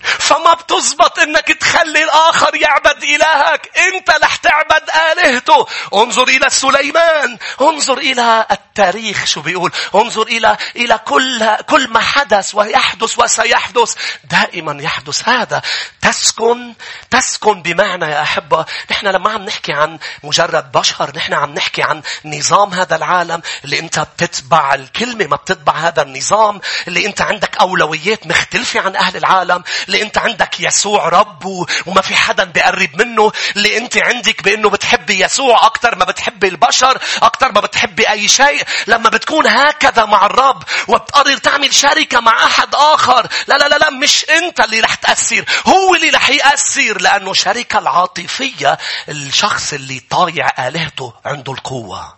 [0.07, 3.71] فما بتزبط إنك تخلي الآخر يعبد إلهك.
[3.79, 5.67] إنت رح تعبد آلهته.
[5.95, 7.39] انظر إلى سليمان.
[7.61, 9.25] انظر إلى التاريخ.
[9.25, 13.95] شو بيقول؟ انظر إلى إلى كل كل ما حدث ويحدث وسيحدث.
[14.25, 15.63] دائما يحدث هذا.
[16.01, 16.75] تسكن
[17.11, 18.65] تسكن بمعنى يا أحبة.
[18.91, 23.79] نحن لما عم نحكي عن مجرد بشر نحن عم نحكي عن نظام هذا العالم اللي
[23.79, 29.63] أنت بتتبع الكلمة ما بتتبع هذا النظام اللي أنت عندك أولويات مختلفة عن أهل العالم.
[29.87, 35.25] اللي انت عندك يسوع رب وما في حدا بيقرب منه اللي انت عندك بانه بتحبي
[35.25, 38.63] يسوع أكثر ما بتحبي البشر أكثر ما بتحبي اي شيء.
[38.87, 43.91] لما بتكون هكذا مع الرب وبتقرر تعمل شركة مع أحد آخر لا لا لا لا
[43.91, 48.79] مش انت اللي رح تأثر هو اللي رح يأثر لأنه الشركة العاطفية
[49.09, 52.17] الشخص اللي طايع آلهته عنده القوة.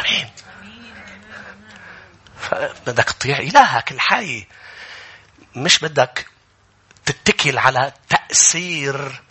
[0.00, 0.28] آمين.
[2.86, 4.46] بدك تطيع إلهك الحي.
[5.56, 6.26] مش بدك
[7.04, 9.22] تتكل على تأثير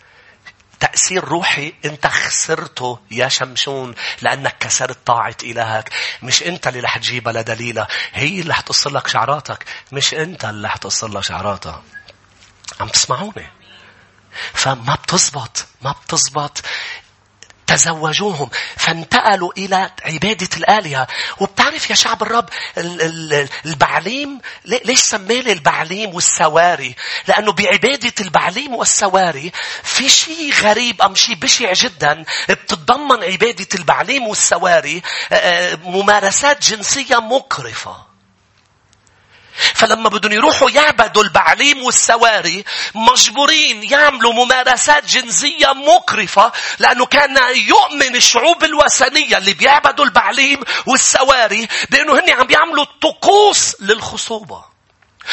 [0.80, 5.90] تأثير روحي أنت خسرته يا شمشون لأنك كسرت طاعة إلهك.
[6.22, 7.86] مش أنت اللي رح تجيبها لدليلة.
[8.12, 9.64] هي اللي حتصل لك شعراتك.
[9.92, 11.82] مش أنت اللي حتصل لها شعراتها.
[12.80, 13.50] عم تسمعوني؟
[14.54, 15.66] فما بتزبط.
[15.82, 16.62] ما بتزبط.
[17.66, 18.50] تزوجوهم.
[18.76, 21.06] فانتقلوا إلى عبادة الآلهة.
[21.40, 22.48] وبتعرف يا شعب الرب
[23.66, 26.94] البعليم ليش سميه البعليم والسواري؟
[27.28, 29.52] لأنه بعبادة البعليم والسواري
[29.82, 32.24] في شيء غريب أم شيء بشع جدا.
[32.48, 35.02] بتتضمن عبادة البعليم والسواري
[35.84, 38.15] ممارسات جنسية مقرفة.
[39.74, 42.64] فلما بدهم يروحوا يعبدوا البعليم والسواري
[42.94, 52.12] مجبورين يعملوا ممارسات جنسية مقرفة لأنه كان يؤمن الشعوب الوثنية اللي بيعبدوا البعليم والسواري بأنه
[52.18, 54.75] هن عم بيعملوا طقوس للخصوبة.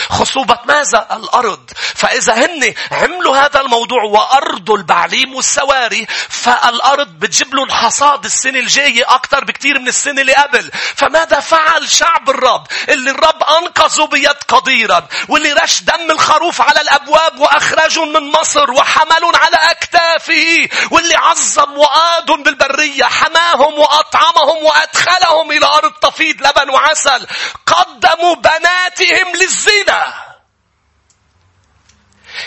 [0.09, 1.71] خصوبة ماذا؟ الأرض.
[1.95, 9.43] فإذا هن عملوا هذا الموضوع وأرضوا البعليم والسواري فالأرض بتجيب لهم حصاد السنة الجاية أكثر
[9.43, 10.71] بكثير من السنة اللي قبل.
[10.95, 17.39] فماذا فعل شعب الرب اللي الرب أنقذوا بيد قديرا واللي رش دم الخروف على الأبواب
[17.39, 25.91] وأخرجهم من مصر وحملهم على أكتافه واللي عظم وآدهم بالبرية حماهم وأطعمهم وأدخلهم إلى أرض
[26.01, 27.27] تفيض لبن وعسل
[27.65, 30.13] قدموا بناتهم للزنا كده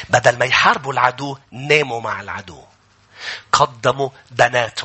[0.09, 2.64] بدل ما يحاربوا العدو ناموا مع العدو.
[3.53, 4.85] قدموا بنات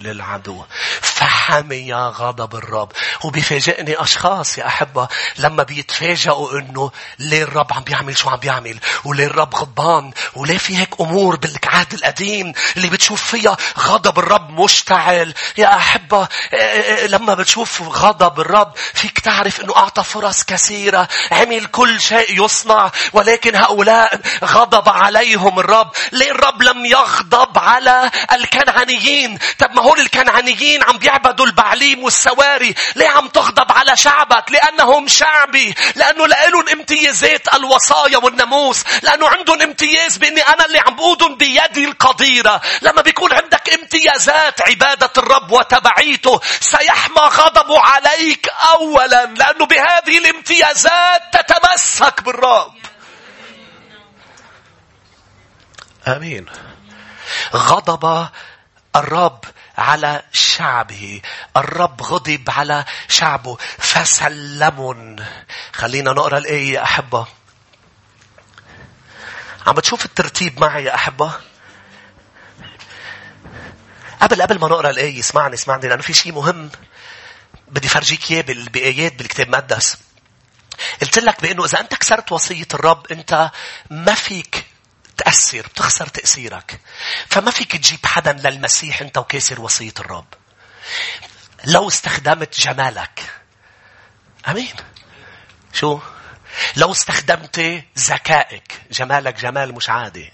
[0.00, 0.64] للعدو.
[1.00, 2.92] فحمي غضب الرب.
[3.24, 5.08] وبيفاجئني أشخاص يا أحبة
[5.38, 10.78] لما بيتفاجئوا إنه ليه الرب عم بيعمل شو عم بيعمل؟ وليه الرب غضبان؟ وليه في
[10.78, 16.28] هيك أمور بالعهد القديم اللي بتشوف فيها غضب الرب مشتعل؟ يا أحبة
[17.06, 21.08] لما بتشوف غضب الرب فيك تعرف إنه أعطى فرص كثيرة.
[21.32, 25.90] عمل كل شيء يصنع ولكن هؤلاء غضب عليهم الرب.
[26.12, 32.74] ليه الرب لم يغضب على الكنعانيين؟ طب ما هول الكنعانيين عم بيعبدوا البعليم والسواري.
[32.96, 35.74] ليه عم تغضب على شعبك؟ لأنهم شعبي.
[35.96, 38.84] لأنه لهم امتيازات الوصايا والناموس.
[39.02, 42.60] لأنه عندهم امتياز بأني أنا اللي عم بقودهم بيدي القديرة.
[42.82, 49.24] لما بيكون عندك امتيازات عبادة الرب وتبعيته سيحمى غضبه عليك أولا.
[49.24, 52.74] لأنه بهذه الامتيازات تتمسك بالرب.
[56.08, 56.46] آمين.
[57.54, 58.28] غضب
[58.96, 59.44] الرب
[59.80, 61.20] على شعبه.
[61.56, 63.56] الرب غضب على شعبه.
[63.78, 65.16] فسلم
[65.72, 67.26] خلينا نقرأ الآية يا أحبة.
[69.66, 71.32] عم بتشوف الترتيب معي يا أحبة؟
[74.20, 76.70] قبل قبل ما نقرأ الآية اسمعني اسمعني لأنه في شيء مهم.
[77.68, 79.96] بدي فرجيك إياه بآيات بالكتاب المقدس.
[81.00, 83.50] قلت لك بأنه إذا أنت كسرت وصية الرب أنت
[83.90, 84.66] ما فيك
[85.30, 86.80] تأثر بتخسر تأثيرك.
[87.28, 90.34] فما فيك تجيب حدا للمسيح أنت وكاسر وصية الرب.
[91.64, 93.30] لو استخدمت جمالك.
[94.48, 94.74] أمين.
[95.72, 96.00] شو؟
[96.76, 98.82] لو استخدمت ذكائك.
[98.90, 100.32] جمالك جمال مش عادي.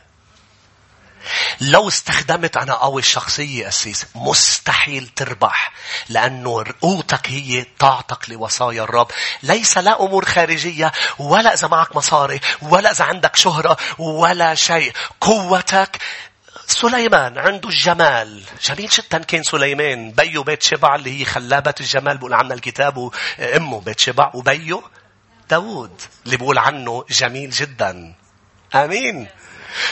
[1.61, 5.73] لو استخدمت أنا قوي الشخصية أسيس مستحيل تربح
[6.09, 9.11] لأنه قوتك هي طاعتك لوصايا الرب.
[9.43, 14.93] ليس لا أمور خارجية ولا إذا معك مصاري ولا إذا عندك شهرة ولا شيء.
[15.21, 15.99] قوتك
[16.67, 18.43] سليمان عنده الجمال.
[18.63, 20.11] جميل جدا كان سليمان.
[20.11, 24.83] بيو بيت شبع اللي هي خلابة الجمال بقول عنها الكتاب وأمه بيت شبع وبيو
[25.51, 28.15] داود اللي بقول عنه جميل جدا.
[28.75, 29.29] آمين.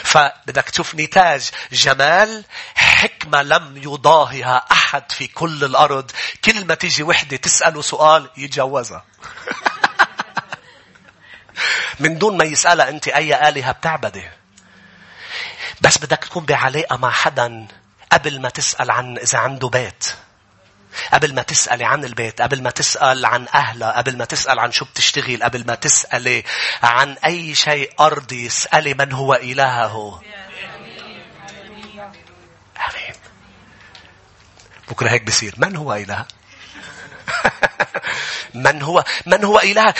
[0.02, 2.44] فبدك تشوف نتاج جمال
[2.74, 6.10] حكمة لم يضاهها أحد في كل الأرض.
[6.44, 9.04] كل ما تيجي وحدة تسأله سؤال يتجوزها.
[12.00, 14.28] من دون ما يسألها أنت أي آلهة بتعبدي.
[15.80, 17.66] بس بدك تكون بعلاقة مع حدا
[18.12, 20.14] قبل ما تسأل عن إذا عنده بيت.
[21.12, 24.84] قبل ما تسألي عن البيت قبل ما تسأل عن أهلها قبل ما تسأل عن شو
[24.84, 26.44] بتشتغل قبل ما تسألي
[26.82, 30.22] عن أي شيء أرضي اسألي من هو إلهه.
[32.76, 33.14] آمين.
[34.90, 35.54] بكرة هيك بصير.
[35.58, 36.26] من هو إله؟
[38.54, 39.94] من هو من هو إله.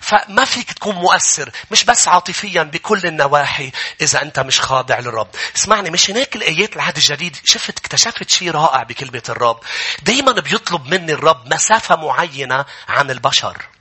[0.00, 5.28] فما فيك تكون مؤثر مش بس عاطفيا بكل النواحي إذا أنت مش خاضع للرب.
[5.56, 9.60] اسمعني مش هناك الآيات العهد الجديد؟ شفت اكتشفت شيء رائع بكلمة الرب.
[10.02, 13.75] دايما بيطلب مني الرب مسافة معينة عن البشر.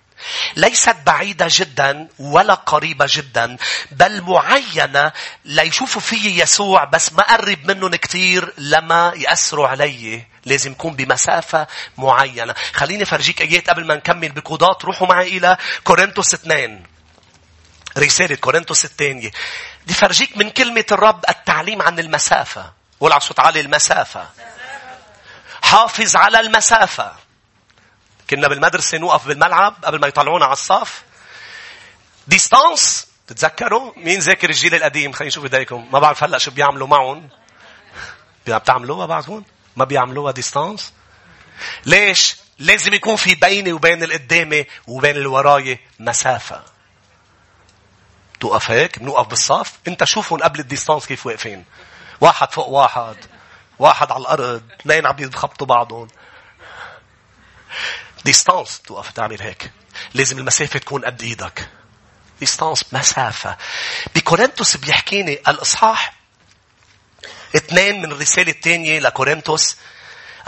[0.55, 3.57] ليست بعيدة جدا ولا قريبة جدا
[3.91, 5.11] بل معينة
[5.45, 10.25] ليشوفوا في يسوع بس ما قرب منهم كتير لما يأثروا علي.
[10.45, 12.55] لازم يكون بمسافة معينة.
[12.73, 14.77] خليني فرجيك آيات قبل ما نكمل بقضاة.
[14.83, 16.83] روحوا معي إلى كورنثوس 2
[17.97, 19.31] رسالة كورنثوس الثانية.
[19.85, 22.73] دي فرجيك من كلمة الرب التعليم عن المسافة.
[22.99, 24.27] قول على صوت عالي المسافة.
[25.61, 27.24] حافظ على المسافة.
[28.29, 31.03] كنا بالمدرسة نوقف بالملعب قبل ما يطلعونا على الصف.
[32.27, 35.91] distance تتذكروا؟ مين ذاكر الجيل القديم؟ خلينا نشوف إيديكم.
[35.91, 37.29] ما بعرف هلأ شو بيعملوا معهم.
[38.47, 39.45] بتعملوها بعضهم
[39.75, 40.93] ما بيعملوها distance
[41.85, 46.63] ليش؟ لازم يكون في بيني وبين القدامي وبين اللي وراي مسافة.
[48.39, 51.65] توقف هيك؟ بنوقف بالصف؟ انت شوفهم قبل ال distance كيف واقفين.
[52.21, 53.15] واحد فوق واحد.
[53.79, 54.63] واحد على الأرض.
[54.79, 56.07] اثنين عم يخبطوا بعضهم.
[58.25, 59.71] distance توقف تعمل هيك
[60.13, 61.69] لازم المسافة تكون قد إيدك.
[62.39, 63.57] distance مسافة.
[64.15, 66.13] بكورنثوس بيحكيني الإصحاح
[67.55, 69.75] اثنين من الرسالة الثانية لكورنثوس.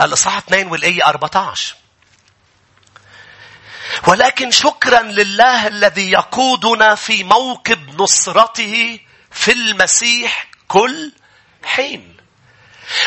[0.00, 1.74] الإصحاح اثنين والآية 14
[4.06, 9.00] ولكن شكرا لله الذي يقودنا في موكب نصرته
[9.30, 11.12] في المسيح كل
[11.64, 12.16] حين.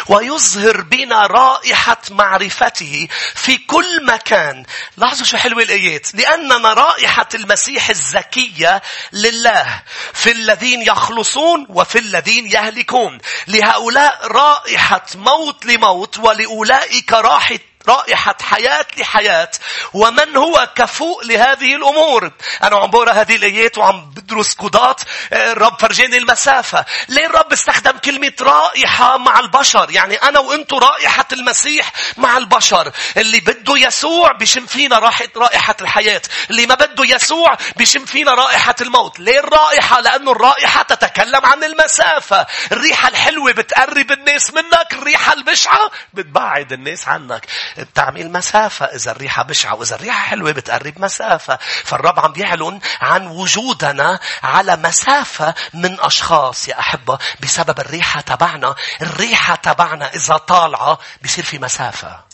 [0.07, 4.65] ويظهر بنا رائحة معرفته في كل مكان.
[4.97, 6.15] لاحظوا شو حلوة الآيات.
[6.15, 8.81] لأننا رائحة المسيح الزكية
[9.13, 13.17] لله في الذين يخلصون وفي الذين يهلكون.
[13.47, 17.59] لهؤلاء رائحة موت لموت ولأولئك راحة
[17.89, 19.51] رائحة حياة لحياة.
[19.93, 22.31] ومن هو كفوء لهذه الأمور؟
[22.63, 25.01] أنا عم بقرأ هذه الآيات وعم بدرس كودات
[25.33, 26.85] الرب فرجاني المسافة.
[27.09, 32.91] ليه الرب استخدم كلمة رائحة مع البشر؟ يعني أنا وأنتو رائحة المسيح مع البشر.
[33.17, 34.99] اللي بده يسوع بشم فينا
[35.35, 36.21] رائحة الحياة.
[36.49, 39.19] اللي ما بده يسوع بشم فينا رائحة الموت.
[39.19, 42.47] ليه الرائحة؟ لأنه الرائحة تتكلم عن المسافة.
[42.71, 47.45] الريحة الحلوة بتقرب الناس منك الريحة البشعة بتبعد الناس عنك.
[47.77, 54.19] بتعمل مسافة إذا الريحة بشعة وإذا الريحة حلوة بتقرب مسافة فالرب عم بيعلن عن وجودنا
[54.43, 61.59] على مسافة من أشخاص يا أحبة بسبب الريحة تبعنا الريحة تبعنا إذا طالعة بصير في
[61.59, 62.31] مسافة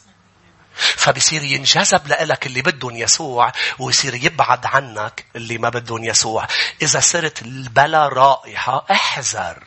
[0.77, 6.47] فبصير ينجذب لك اللي بدهم يسوع ويصير يبعد عنك اللي ما بدهم يسوع.
[6.81, 9.63] إذا صرت البلا رائحة احذر.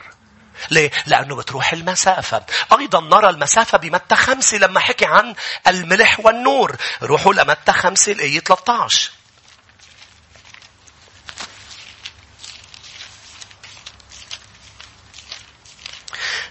[0.69, 2.45] ليه؟ لأنه بتروح المسافة.
[2.79, 5.35] أيضا نرى المسافة بمتى خمسة لما حكي عن
[5.67, 6.77] الملح والنور.
[7.03, 9.11] روحوا لمتى خمسة الآية 13.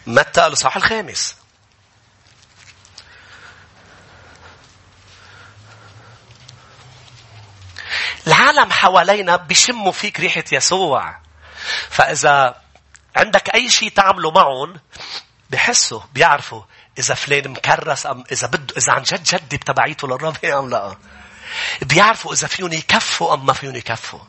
[0.06, 1.36] متى الإصحاح الخامس.
[8.26, 11.18] العالم حوالينا بيشموا فيك ريحة يسوع.
[11.90, 12.60] فإذا
[13.16, 14.80] عندك أي شيء تعمله معهم
[15.50, 16.62] بحسوا بيعرفوا
[16.98, 20.96] إذا فلان مكرس أم إذا بده إذا عن جد جدي بتبعيته للرب أم لا.
[21.82, 24.20] بيعرفوا إذا فيهم يكفوا أم ما فيهم يكفوا.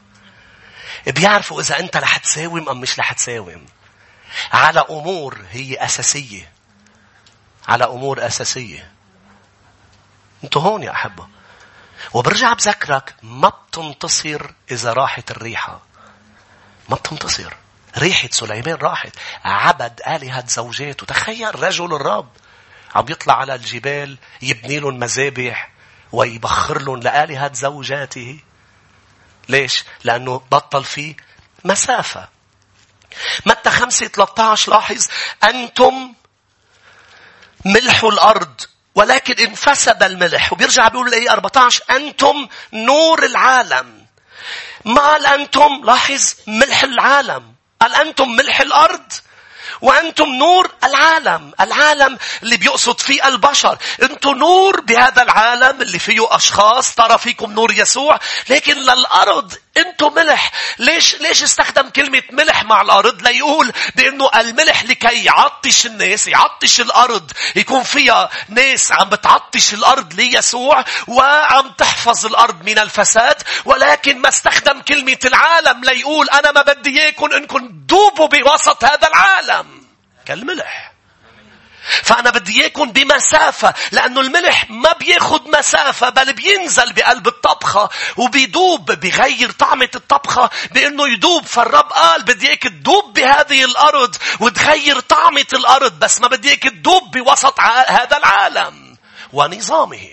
[1.07, 3.65] بيعرفوا إذا أنت رح تساوم أم مش رح تساوم.
[4.53, 6.51] على أمور هي أساسية.
[7.67, 8.91] على أمور أساسية.
[10.43, 11.27] أنتوا هون يا أحبة.
[12.13, 15.81] وبرجع بذكرك ما بتنتصر إذا راحت الريحة.
[16.89, 17.53] ما بتنتصر.
[17.97, 19.13] ريحة سليمان راحت.
[19.45, 21.05] عبد آلهة زوجاته.
[21.05, 22.29] تخيل رجل الرب.
[22.95, 25.71] عم يطلع على الجبال يبني لهم مذابح
[26.11, 28.39] ويبخر لهم لآلهة زوجاته.
[29.49, 31.15] ليش؟ لأنه بطل فيه
[31.63, 32.27] مسافة.
[33.45, 35.07] متى خمسة 13 لاحظ
[35.43, 36.13] أنتم
[37.65, 38.61] ملح الأرض
[38.95, 44.05] ولكن إن فسد الملح وبيرجع بيقول الآية 14 أنتم نور العالم
[44.85, 47.50] ما قال أنتم لاحظ ملح العالم
[47.81, 49.03] قال أنتم ملح الأرض
[49.81, 53.77] وأنتم نور العالم العالم اللي بيقصد فيه البشر.
[54.03, 58.19] أنتم نور بهذا العالم اللي فيه أشخاص ترى فيكم نور يسوع
[58.49, 60.51] لكن للأرض أنتم ملح.
[60.79, 67.31] ليش ليش استخدم كلمة ملح مع الأرض؟ ليقول بأنه الملح لكي يعطش الناس يعطش الأرض.
[67.55, 73.43] يكون فيها ناس عم بتعطش الأرض ليسوع وعم تحفظ الأرض من الفساد.
[73.65, 79.85] ولكن ما استخدم كلمة العالم ليقول أنا ما بدي إياكم إنكم دوبوا بوسط هذا العالم.
[80.25, 80.90] كالملح.
[82.03, 89.51] فأنا بدي إياكم بمسافة لأنه الملح ما بياخد مسافة بل بينزل بقلب الطبخة وبيدوب بغير
[89.51, 96.21] طعمة الطبخة بأنه يدوب فالرب قال بدي إياك تدوب بهذه الأرض وتغير طعمة الأرض بس
[96.21, 98.97] ما بدي إياك تدوب بوسط هذا العالم
[99.33, 100.09] ونظامه.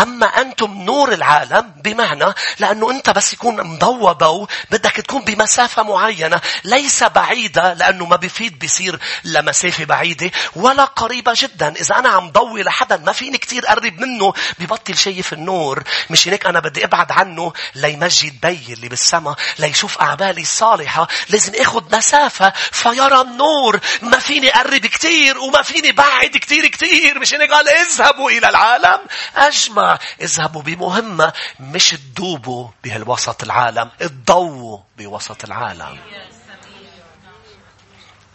[0.00, 6.40] أما أنتم نور العالم بمعنى لأنه أنت بس يكون مضوى بو بدك تكون بمسافة معينة
[6.64, 11.74] ليس بعيدة لأنه ما بفيد بيصير لمسافة بعيدة ولا قريبة جدا.
[11.80, 15.82] إذا أنا عم ضوي لحدا ما فيني كتير قرب منه ببطل شايف النور.
[16.10, 21.08] مش هيك أنا بدي أبعد عنه ليمجد بي اللي بالسما ليشوف أعمالي الصالحة.
[21.28, 23.80] لازم أخذ مسافة فيرى النور.
[24.02, 27.18] ما فيني قرب كتير وما فيني بعد كتير كتير.
[27.18, 28.98] مش هيك قال اذهبوا إلى العالم
[29.36, 29.83] أجمع
[30.20, 35.98] اذهبوا بمهمة مش تدوبوا بهالوسط العالم تضووا بوسط العالم.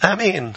[0.04, 0.54] آمين.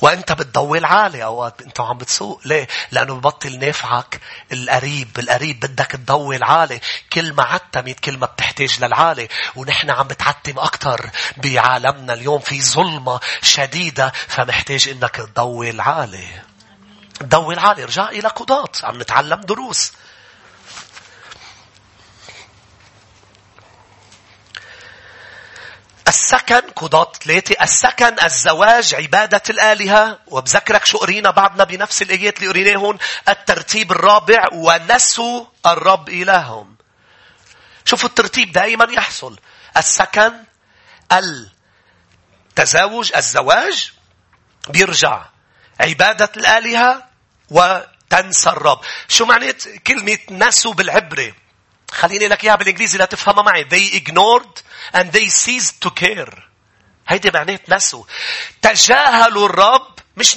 [0.00, 2.40] وأنت بتضوي عالي أوقات أنت عم بتسوق.
[2.44, 4.20] ليه؟ لأنه ببطل نافعك
[4.52, 6.80] القريب القريب بدك تضوي العالي.
[7.12, 9.28] كل ما عتمت كل ما بتحتاج للعالي.
[9.56, 16.42] ونحن عم بتعتم أكثر بعالمنا اليوم في ظلمة شديدة فمحتاج إنك تضوي العالي.
[17.20, 18.72] تضوي العالي ارجع إلى قضاة.
[18.82, 19.92] عم نتعلم دروس.
[26.08, 27.56] السكن قضاة ثلاثة.
[27.62, 30.18] السكن الزواج عبادة الآلهة.
[30.26, 32.98] وبذكرك شو قرينا بعدنا بنفس الآيات اللي قريناهن
[33.28, 36.76] الترتيب الرابع ونسوا الرب إلههم.
[37.84, 39.38] شوفوا الترتيب دائما يحصل.
[39.76, 40.32] السكن
[42.52, 43.92] التزاوج الزواج
[44.68, 45.24] بيرجع.
[45.80, 47.02] عبادة الآلهة
[47.50, 48.80] وتنسى الرب.
[49.08, 51.41] شو معنات كلمة نسوا بالعبرة؟
[51.92, 53.64] خليني لك إياها بالإنجليزي لا تفهمها معي.
[53.64, 54.62] They ignored
[54.94, 56.38] and they ceased to care.
[57.08, 58.04] هيدي معنات نسوا.
[58.62, 59.92] تجاهلوا الرب.
[60.16, 60.36] مش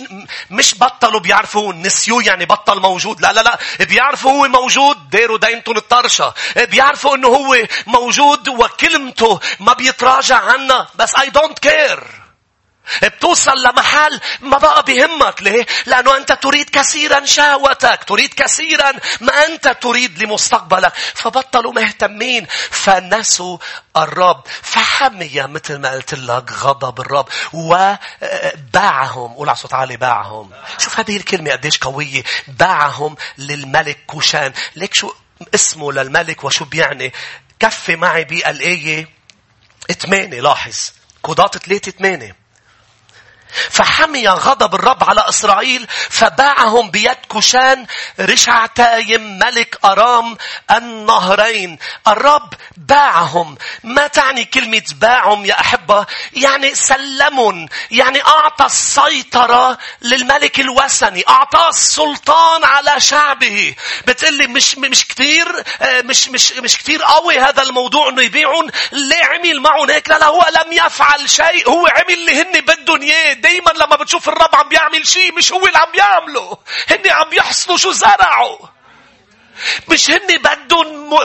[0.51, 3.21] مش بطلوا بيعرفوا نسيوه يعني بطل موجود.
[3.21, 3.59] لا لا لا.
[3.85, 5.09] بيعرفوا هو موجود.
[5.09, 6.33] ديروا دينتهم الطرشة.
[6.55, 12.24] بيعرفوا إنه هو موجود وكلمته ما بيتراجع عنا بس I don't care.
[13.03, 15.41] بتوصل لمحل ما بقى بهمك.
[15.41, 20.93] ليه؟ لأنه أنت تريد كثيرا شهوتك تريد كثيرا ما أنت تريد لمستقبلك.
[20.95, 22.47] فبطلوا مهتمين.
[22.71, 23.57] فنسوا
[23.97, 24.43] الرب.
[24.61, 27.27] فحمي مثل ما قلت لك غضب الرب.
[27.53, 29.33] وباعهم.
[29.33, 30.51] قول على صوت عالي باعهم.
[30.77, 32.23] شوف هذه الكلمة قديش قوية.
[32.47, 34.53] باعهم للملك كوشان.
[34.75, 35.13] ليك شو
[35.55, 37.13] اسمه للملك وشو بيعني.
[37.59, 39.09] كفي معي بالآية
[39.99, 40.91] ثمانية لاحظ.
[41.23, 42.44] قضاة ثلاثة ثمانية.
[43.71, 47.85] فحمي غضب الرب على إسرائيل فباعهم بيد كشان
[48.19, 50.37] رشعتايم ملك أرام
[50.71, 51.77] النهرين.
[52.07, 53.57] الرب باعهم.
[53.83, 57.67] ما تعني كلمة باعهم يا أحبة؟ يعني سلمهم.
[57.91, 61.23] يعني أعطى السيطرة للملك الوثني.
[61.29, 63.75] أعطاه السلطان على شعبه.
[64.07, 68.71] بتقلي مش مش كثير مش مش مش كثير قوي هذا الموضوع إنه يبيعون.
[68.91, 71.69] ليه عمل معهم هيك؟ لا لا هو لم يفعل شيء.
[71.69, 73.33] هو عمل اللي هن بدهم إياه.
[73.45, 76.57] دايما لما بتشوف الرب عم بيعمل شيء مش هو اللي عم بيعمله.
[76.89, 78.57] هن عم يحصلوا شو زرعوا.
[79.89, 81.17] مش هن بدهم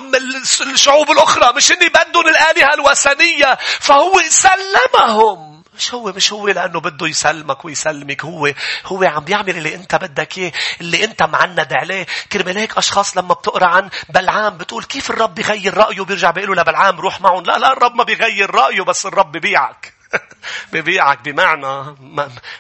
[0.61, 3.59] الشعوب الأخرى مش هن بدهم الآلهة الوثنية.
[3.81, 8.25] فهو سلمهم مش هو مش هو لأنه بده يسلمك ويسلمك.
[8.25, 8.53] هو
[8.87, 12.07] هو عم بيعمل اللي أنت بدك إياه اللي أنت معند عليه.
[12.33, 17.01] كرمال هيك أشخاص لما بتقرأ عن بلعام بتقول كيف الرب بيغير رأيه بيرجع بيقول لبلعام
[17.01, 17.45] روح معهم.
[17.45, 20.00] لا لا الرب ما بيغير رأيه بس الرب ببيعك
[20.73, 21.97] ببيعك بمعنى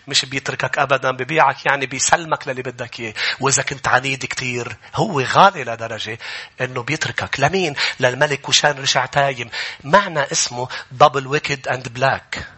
[0.09, 3.14] مش بيتركك ابدا ببيعك يعني بيسلمك للي بدك إياه.
[3.40, 6.18] وإذا كنت عنيد كتير هو غالي لدرجة
[6.61, 7.40] إنه بيتركك.
[7.40, 9.51] لمين؟ للملك كوشان رشعتايم.
[9.84, 12.49] معنى اسمه double wicked and black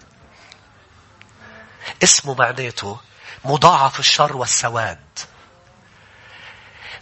[2.03, 3.01] اسمه معناته
[3.45, 4.99] مضاعف الشر والسواد.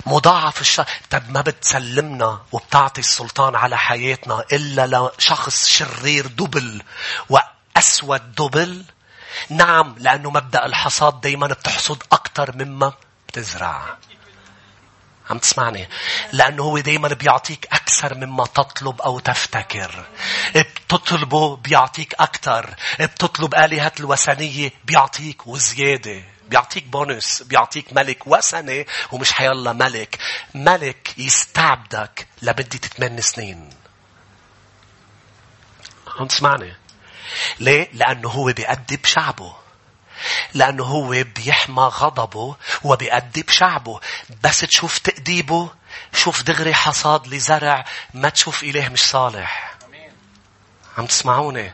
[0.06, 0.84] مضاعف الشر.
[1.10, 6.82] طب ما بتسلمنا وبتعطي السلطان على حياتنا إلا لشخص شرير double
[7.76, 8.84] وأسود double.
[9.50, 12.92] نعم لأنه مبدأ الحصاد دايما بتحصد أكثر مما
[13.28, 13.96] بتزرع.
[15.30, 15.88] عم تسمعني؟
[16.32, 20.06] لأنه هو دايما بيعطيك أكثر مما تطلب أو تفتكر.
[20.54, 26.22] بتطلبه بيعطيك أكثر بتطلب آلهة الوثنية بيعطيك وزيادة.
[26.48, 30.18] بيعطيك بونس بيعطيك ملك وثني ومش حيالله ملك.
[30.54, 33.70] ملك يستعبدك لمدة ثمان سنين.
[36.18, 36.76] عم تسمعني؟
[37.60, 39.54] ليه؟ لأنه هو بيأدب شعبه.
[40.54, 44.00] لأنه هو بيحمى غضبه وبيأدب شعبه.
[44.42, 45.68] بس تشوف تأديبه
[46.12, 49.74] شوف دغري حصاد لزرع ما تشوف إله مش صالح.
[50.98, 51.72] عم تسمعوني؟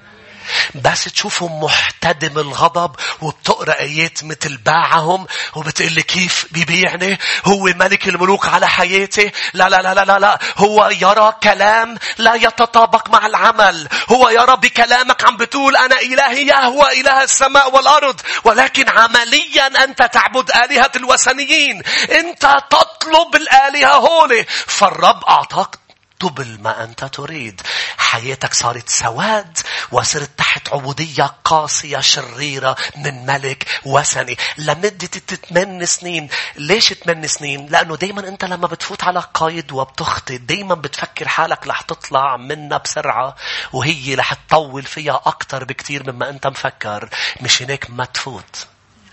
[0.75, 8.69] بس تشوفهم محتدم الغضب وبتقرأ آيات مثل باعهم وبتقول كيف بيبيعني هو ملك الملوك على
[8.69, 10.39] حياتي؟ لا لا لا لا لا.
[10.57, 13.89] هو يرى كلام لا يتطابق مع العمل.
[14.09, 18.21] هو يرى بكلامك عم بتقول أنا إلهي هو إله السماء والأرض.
[18.45, 21.83] ولكن عمليا أنت تعبد آلهة الوثنيين.
[22.11, 24.45] أنت تطلب الآلهة هون.
[24.67, 25.86] فالرب أعطاك
[26.21, 27.61] تبل ما أنت تريد.
[27.99, 29.59] حياتك صارت سواد
[29.93, 35.07] وصرت تحت عبودية قاسية شريرة من ملك وثني لمدة
[35.49, 36.29] ثمان سنين.
[36.57, 41.81] ليش ثمان سنين؟ لأنه دايما أنت لما بتفوت على قايد وبتخطي دايما بتفكر حالك رح
[41.81, 43.37] تطلع منها بسرعة
[43.73, 47.09] وهي رح تطول فيها أكثر بكثير مما أنت مفكر.
[47.41, 48.67] مش هناك ما تفوت.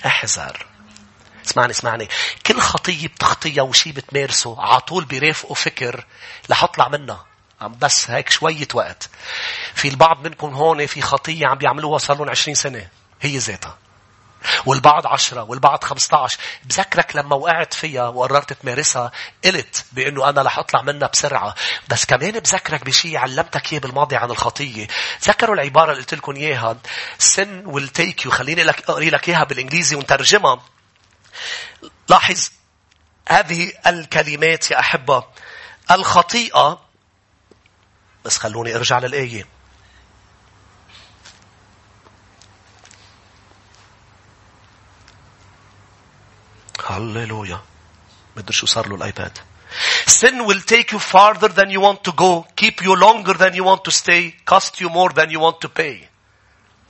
[0.06, 0.73] احذر.
[1.46, 2.10] اسمعني اسمعني.
[2.46, 6.06] كل خطية بتخطيها وشي بتمارسه عطول بيرافقه فكر
[6.52, 7.26] رح اطلع منها
[7.68, 9.10] بس هيك شوية وقت.
[9.76, 12.88] في البعض منكم هون في خطية عم بيعملوها صار لهم 20 سنة.
[13.22, 13.78] هي ذاتها.
[14.66, 19.12] والبعض عشرة والبعض خمسة عشر بذكرك لما وقعت فيها وقررت تمارسها
[19.46, 21.56] قلت بأنه أنا رح أطلع منها بسرعة.
[21.88, 24.88] بس كمان بذكرك بشيء علمتك إياه بالماضي عن الخطية.
[25.22, 26.78] تذكروا العبارة اللي قلت لكم إياها.
[27.20, 30.62] Sin will take you خليني لك أقري لك إياها بالإنجليزي ونترجمها.
[32.10, 32.50] لاحظ
[33.30, 35.24] هذه الكلمات يا أحبة
[35.92, 36.82] الخطيئة
[38.26, 39.48] بس خلوني أرجع للآية
[46.86, 47.62] هللويا
[48.38, 49.38] مدري شو صار له الايباد
[50.06, 53.64] Sin will take you farther than you want to go, keep you longer than you
[53.64, 56.08] want to stay, cost you more than you want to pay.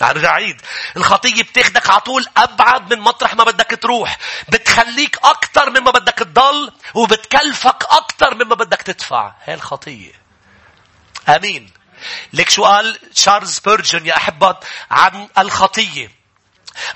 [0.09, 0.61] ارجع عيد
[0.97, 4.17] الخطية بتاخدك على طول أبعد من مطرح ما بدك تروح
[4.49, 10.11] بتخليك أكتر مما بدك تضل وبتكلفك أكتر مما بدك تدفع هاي الخطية
[11.29, 11.71] أمين
[12.33, 14.57] ليك شو قال تشارلز بيرجن يا أحبة
[14.91, 16.11] عن الخطية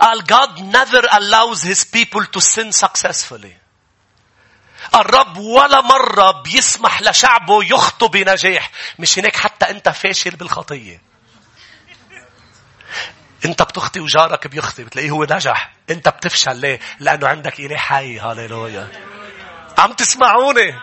[0.02, 3.58] قال God never allows his people to sin successfully.
[4.96, 8.72] الرب ولا مرة بيسمح لشعبه يخطو بنجاح.
[9.00, 11.02] مش هناك حتى أنت فاشل بالخطية.
[13.46, 14.84] أنت بتخطي وجارك بيخطي.
[14.84, 15.74] بتلاقيه هو نجح.
[15.90, 18.20] أنت بتفشل ليه؟ لأنه عندك إله حي.
[18.20, 18.88] هاليلويا.
[19.78, 20.74] عم تسمعوني؟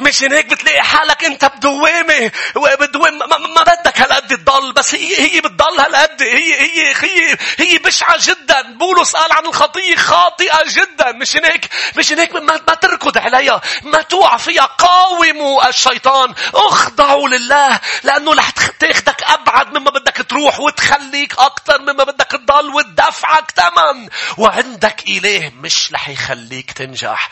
[0.00, 5.80] مش هيك بتلاقي حالك انت بدوامة وبدوام ما, بدك هالقد تضل بس هي هي بتضل
[5.80, 8.62] هالقد هي هي هي هي بشعة جدا.
[8.78, 11.12] بولس قال عن الخطية خاطئة جدا.
[11.12, 14.64] مش هيك مش هيك ما, ما تركض عليها ما توعى فيها.
[14.64, 16.34] قاوموا الشيطان.
[16.54, 23.50] اخضعوا لله لأنه رح تاخدك أبعد مما بدك تروح وتخليك أكثر مما بدك تضل وتدفعك
[23.56, 24.08] ثمن
[24.38, 27.28] وعندك إله مش رح يخليك تنجح.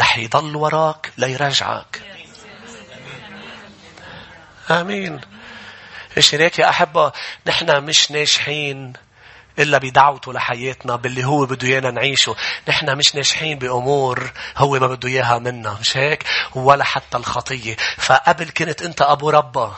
[0.00, 1.85] رح يضل وراك ليرجعك.
[4.70, 5.20] آمين
[6.16, 7.12] إيش هيك يا أحبة
[7.46, 8.92] نحن مش ناجحين
[9.58, 12.36] إلا بدعوته لحياتنا باللي هو بده إيانا نعيشه.
[12.68, 15.78] نحن مش ناجحين بأمور هو ما بده إياها منا.
[15.80, 17.76] مش هيك؟ ولا حتى الخطية.
[17.96, 19.74] فقبل كنت أنت أبو ربا.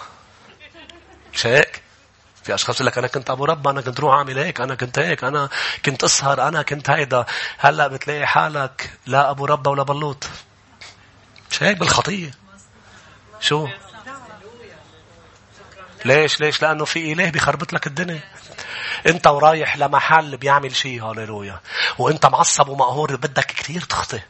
[1.34, 1.82] مش هيك؟
[2.45, 4.99] في أشخاص يقول لك أنا كنت أبو ربا أنا كنت روح أعمل هيك أنا كنت
[4.99, 5.49] هيك أنا
[5.84, 7.26] كنت أسهر أنا كنت هيدا
[7.59, 10.26] هلأ بتلاقي حالك لا أبو ربا ولا بلوط
[11.51, 12.30] مش هيك بالخطية
[13.41, 13.68] شو
[16.05, 18.20] ليش؟ ليش؟ لأنه في إله بيخربط لك الدنيا.
[19.07, 21.61] أنت ورايح لمحل بيعمل شيء هاليلويا
[21.99, 24.20] وأنت معصب ومقهور بدك كتير تخطي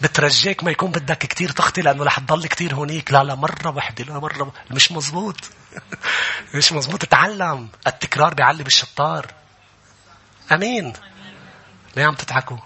[0.00, 3.12] بترجيك ما يكون بدك كتير تخطي لأنه رح تضل كتير هونيك.
[3.12, 5.36] لا لا مرة وحدة لا مرة مش مزبوط.
[6.54, 7.04] مش مزبوط.
[7.04, 9.26] اتعلم التكرار بيعلم الشطار.
[10.52, 10.92] أمين.
[11.96, 12.56] ليه عم تضحكوا؟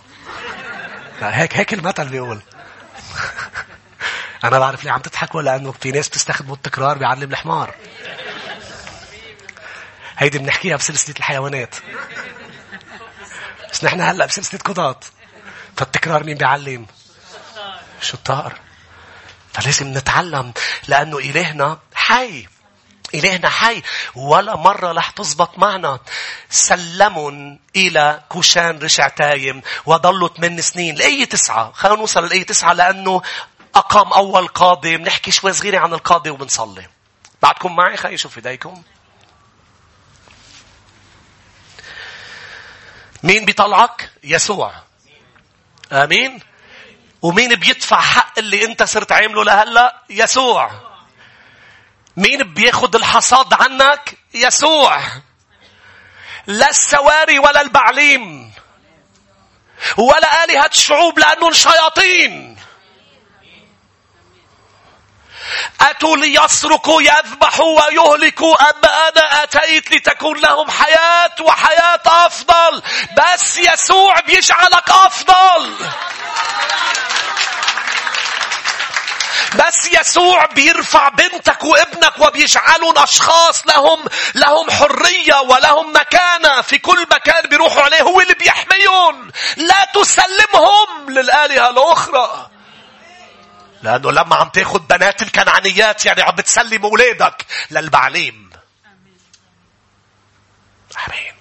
[1.20, 2.42] هيك هيك المثل بيقول.
[4.45, 7.74] أنا بعرف ليه عم تضحكوا لأنه في ناس بتستخدموا التكرار بيعلم الحمار.
[10.18, 11.74] هيدي بنحكيها بسلسلة الحيوانات.
[13.72, 15.05] بس نحن هلأ بسلسلة قطط.
[15.76, 16.86] فالتكرار مين بيعلم؟
[18.01, 18.59] شطار.
[19.53, 20.53] فلازم نتعلم
[20.88, 22.47] لأنه إلهنا حي.
[23.14, 23.82] إلهنا حي
[24.14, 25.99] ولا مرة رح تزبط معنا
[26.51, 33.22] سلموا إلى كوشان رشعتايم وظلوا ثمان سنين لأي تسعة خلينا نوصل لأي تسعة لأنه
[33.77, 36.89] أقام أول قاضي بنحكي شوي صغيرة عن القاضي وبنصلي.
[37.43, 38.83] بعدكم معي خلي شوف إيديكم.
[43.22, 44.75] مين بيطلعك؟ يسوع.
[45.93, 46.41] آمين.
[47.22, 50.70] ومين بيدفع حق اللي أنت صرت عامله لهلأ؟ يسوع.
[52.16, 55.01] مين بياخد الحصاد عنك؟ يسوع.
[56.47, 58.53] لا السواري ولا البعليم
[59.97, 62.57] ولا آلهة الشعوب لأنهم شياطين.
[65.80, 72.82] أتوا ليسرقوا يذبحوا ويهلكوا أما أنا أتيت لتكون لهم حياة وحياة أفضل.
[73.16, 75.74] بس يسوع بيجعلك أفضل.
[79.55, 86.62] بس يسوع بيرفع بنتك وابنك وبيجعلهم أشخاص لهم لهم حرية ولهم مكانة.
[86.62, 89.30] في كل مكان بيروحوا عليه هو اللي بيحميهم.
[89.57, 92.53] لا تسلمهم للآلهة الأخرى.
[93.85, 98.51] لأنه لما عم تاخد بنات الكنعانيات يعني عم بتسلم أولادك للبعليم.
[101.09, 101.35] آمين.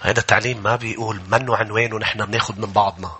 [0.00, 3.12] هذا التعليم ما بيقول منه عنوانه نحن بناخد من بعضنا.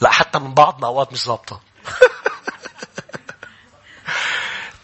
[0.00, 1.60] لا حتى من بعضنا أوقات مش ظابطة.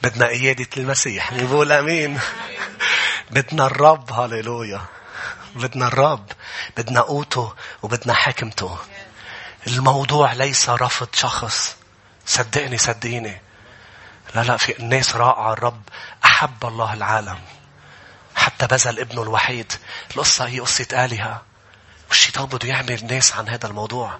[0.02, 1.34] بدنا قيادة المسيح.
[1.34, 2.20] بيقول أمين.
[3.30, 4.80] بدنا الرب هاليلويا.
[5.54, 6.32] بدنا الرب.
[6.76, 8.78] بدنا قوته وبدنا حكمته.
[9.66, 11.76] الموضوع ليس رفض شخص.
[12.26, 13.40] صدقني صدقيني.
[14.34, 15.82] لا لا في الناس رائعة الرب
[16.24, 17.38] أحب الله العالم.
[18.34, 19.72] حتى بذل ابنه الوحيد.
[20.10, 21.42] القصة هي قصة آلهة.
[22.08, 24.18] والشيطان بده يعمل ناس عن هذا الموضوع؟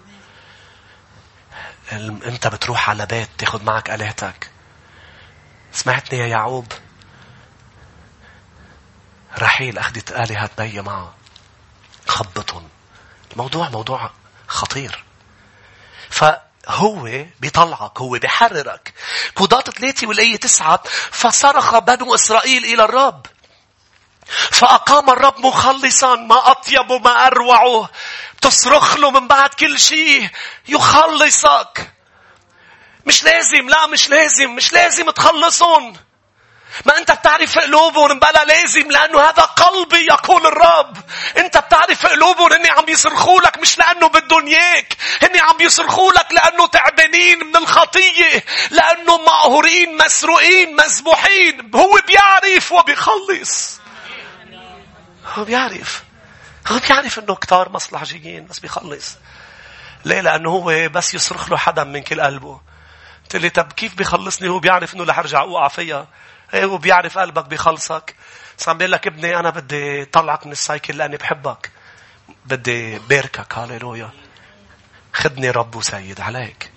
[1.92, 4.50] انت بتروح على بيت تاخذ معك آلهتك؟
[5.72, 6.72] سمعتني يا يعقوب؟
[9.38, 11.14] رحيل أخذت آلهة بي معه.
[12.06, 12.68] خبطهم.
[13.32, 14.10] الموضوع موضوع
[14.48, 15.04] خطير.
[16.10, 17.08] فهو
[17.40, 18.94] بيطلعك هو بيحررك.
[19.36, 23.26] قضاة ثلاثة والآية تسعة فصرخ بنو إسرائيل إلى الرب.
[24.50, 27.88] فأقام الرب مخلصا ما أطيب ما أروعه
[28.40, 30.28] تصرخ له من بعد كل شيء
[30.68, 31.90] يخلصك.
[33.06, 35.96] مش لازم لا مش لازم مش لازم تخلصهم
[36.84, 40.96] ما أنت بتعرف قلوبهم بلا لازم لأنه هذا قلبي يقول الرب.
[41.36, 44.96] أنت بتعرف قلوبهم هني عم يصرخوا لك مش لأنه بدهم إياك.
[45.22, 53.80] هني عم يصرخوا لك لأنه تعبانين من الخطية لأنه مقهورين مسروقين مذبوحين هو بيعرف وبيخلص.
[55.34, 56.02] هو بيعرف.
[56.66, 59.16] هو بيعرف إنه كتار مصلحجيين بس بيخلص.
[60.04, 62.60] ليه؟ لأنه هو بس يصرخ له حدا من كل قلبه.
[63.22, 66.06] قلت لي طب كيف بيخلصني؟ هو بيعرف إنه رح أرجع أوقع فيها.
[66.54, 68.14] إيه هو بيعرف قلبك بيخلصك.
[68.58, 71.70] بس عم بيقول لك ابني أنا بدي طلعك من السايكل لأني بحبك.
[72.44, 74.10] بدي باركك هاليلويا.
[75.12, 76.70] خدني رب وسيد عليك.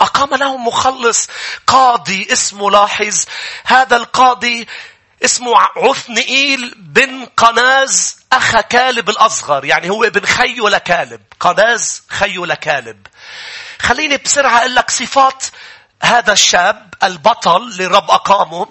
[0.00, 1.28] أقام لهم مخلص
[1.66, 3.24] قاضي اسمه لاحظ
[3.64, 4.66] هذا القاضي
[5.24, 13.06] اسمه عثنئيل بن قناز أخا كالب الأصغر يعني هو ابن خيو لكالب قناز خيو لكالب
[13.78, 15.44] خليني بسرعة أقول لك صفات
[16.02, 18.66] هذا الشاب البطل اللي رب أقامه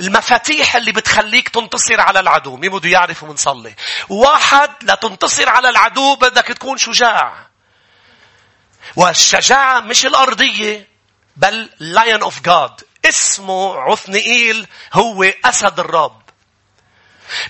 [0.00, 2.56] المفاتيح اللي بتخليك تنتصر على العدو.
[2.56, 3.74] مين بده يعرف ونصلي
[4.08, 7.46] واحد لتنتصر على العدو بدك تكون شجاع.
[8.96, 10.88] والشجاعة مش الأرضية
[11.36, 12.84] بل lion of God.
[13.04, 16.23] اسمه عثنئيل هو أسد الرب.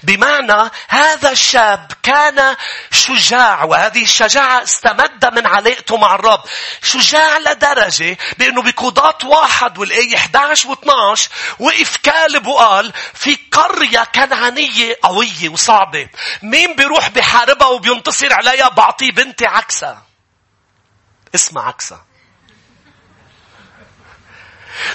[0.03, 2.57] بمعنى هذا الشاب كان
[2.91, 6.41] شجاع وهذه الشجاعة استمد من علاقته مع الرب.
[6.83, 14.99] شجاع لدرجة بأنه بقضاة واحد والآية 11 و 12 وقف كالب وقال في قرية كنعانية
[15.03, 16.09] قوية وصعبة.
[16.43, 20.03] مين بيروح بحاربها وبينتصر عليها؟ بعطيه بنتي عكسها
[21.35, 22.05] اسمها عكسها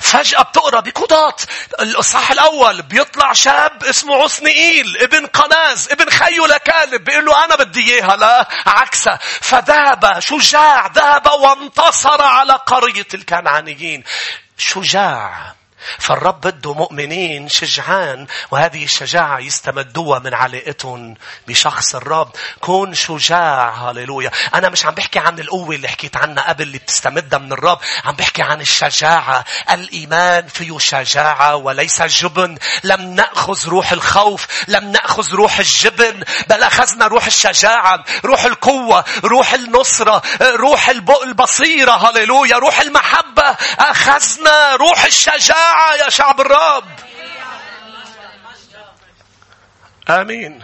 [0.02, 1.36] فجأة بتقرأ بقضاة.
[1.80, 7.94] الإصحاح الأول بيطلع شاب اسمه عثنئيل ابن قناز ابن خيو لكالب بيقول له أنا بدي
[7.94, 8.16] إياها.
[8.16, 14.04] لا عكسه فذهب شجاع ذهب وانتصر على قرية الكنعانيين.
[14.58, 15.59] شجاع.
[16.00, 21.16] فالرب بده مؤمنين شجعان وهذه الشجاعة يستمدوها من علاقتهم
[21.48, 22.32] بشخص الرب.
[22.62, 27.40] كون شجاع هاليلويا أنا مش عم بحكي عن القوة اللي حكيت عنها قبل اللي بتستمدها
[27.40, 29.46] من الرب عم بحكي عن الشجاعة.
[29.72, 32.58] الإيمان فيه شجاعة وليس جبن.
[32.84, 39.54] لم نأخذ روح الخوف لم نأخذ روح الجبن بل أخذنا روح الشجاعة روح القوة روح
[39.54, 40.90] النصرة روح
[41.24, 43.56] البصيرة هاليلويا روح المحبة.
[43.80, 45.68] أخذنا روح الشجاعة.
[46.03, 46.89] يا شعب الرب.
[50.09, 50.63] آمين.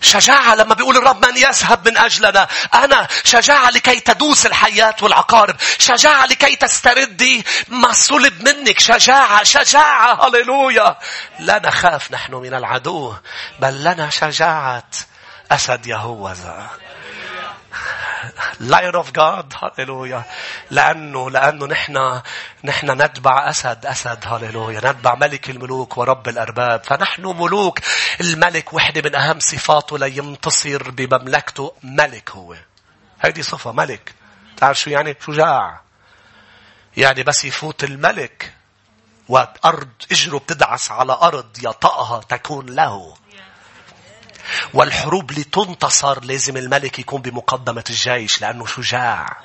[0.00, 2.48] شجاعة لما بيقول الرب من يذهب من أجلنا.
[2.74, 5.56] أنا شجاعة لكي تدوس الحياة والعقارب.
[5.78, 8.78] شجاعة لكي تستردي ما صلب منك.
[8.80, 10.28] شجاعة شجاعة.
[10.28, 10.98] هللويا.
[11.38, 13.14] لا نخاف نحن من العدو
[13.58, 14.90] بل لنا شجاعة.
[15.52, 16.83] أسد يهوذا.
[18.60, 19.54] Lion of God.
[19.62, 20.24] هللويا.
[20.70, 22.20] لأنه, لأنه نحن,
[22.64, 24.18] نحن نتبع أسد, أسد.
[24.26, 24.80] هللويا.
[24.80, 26.84] نتبع ملك الملوك ورب الأرباب.
[26.84, 27.78] فنحن ملوك.
[28.20, 32.56] الملك وحدة من أهم صفاته لينتصر بمملكته ملك هو.
[33.18, 34.14] هذه صفة ملك.
[34.56, 35.80] تعرف شو يعني؟ شجاع.
[36.96, 38.54] يعني بس يفوت الملك
[39.28, 43.14] وأرض إجره بتدعس على أرض يطأها تكون له.
[44.74, 49.36] والحروب لتنتصر لازم الملك يكون بمقدمة الجيش لأنه شجاع.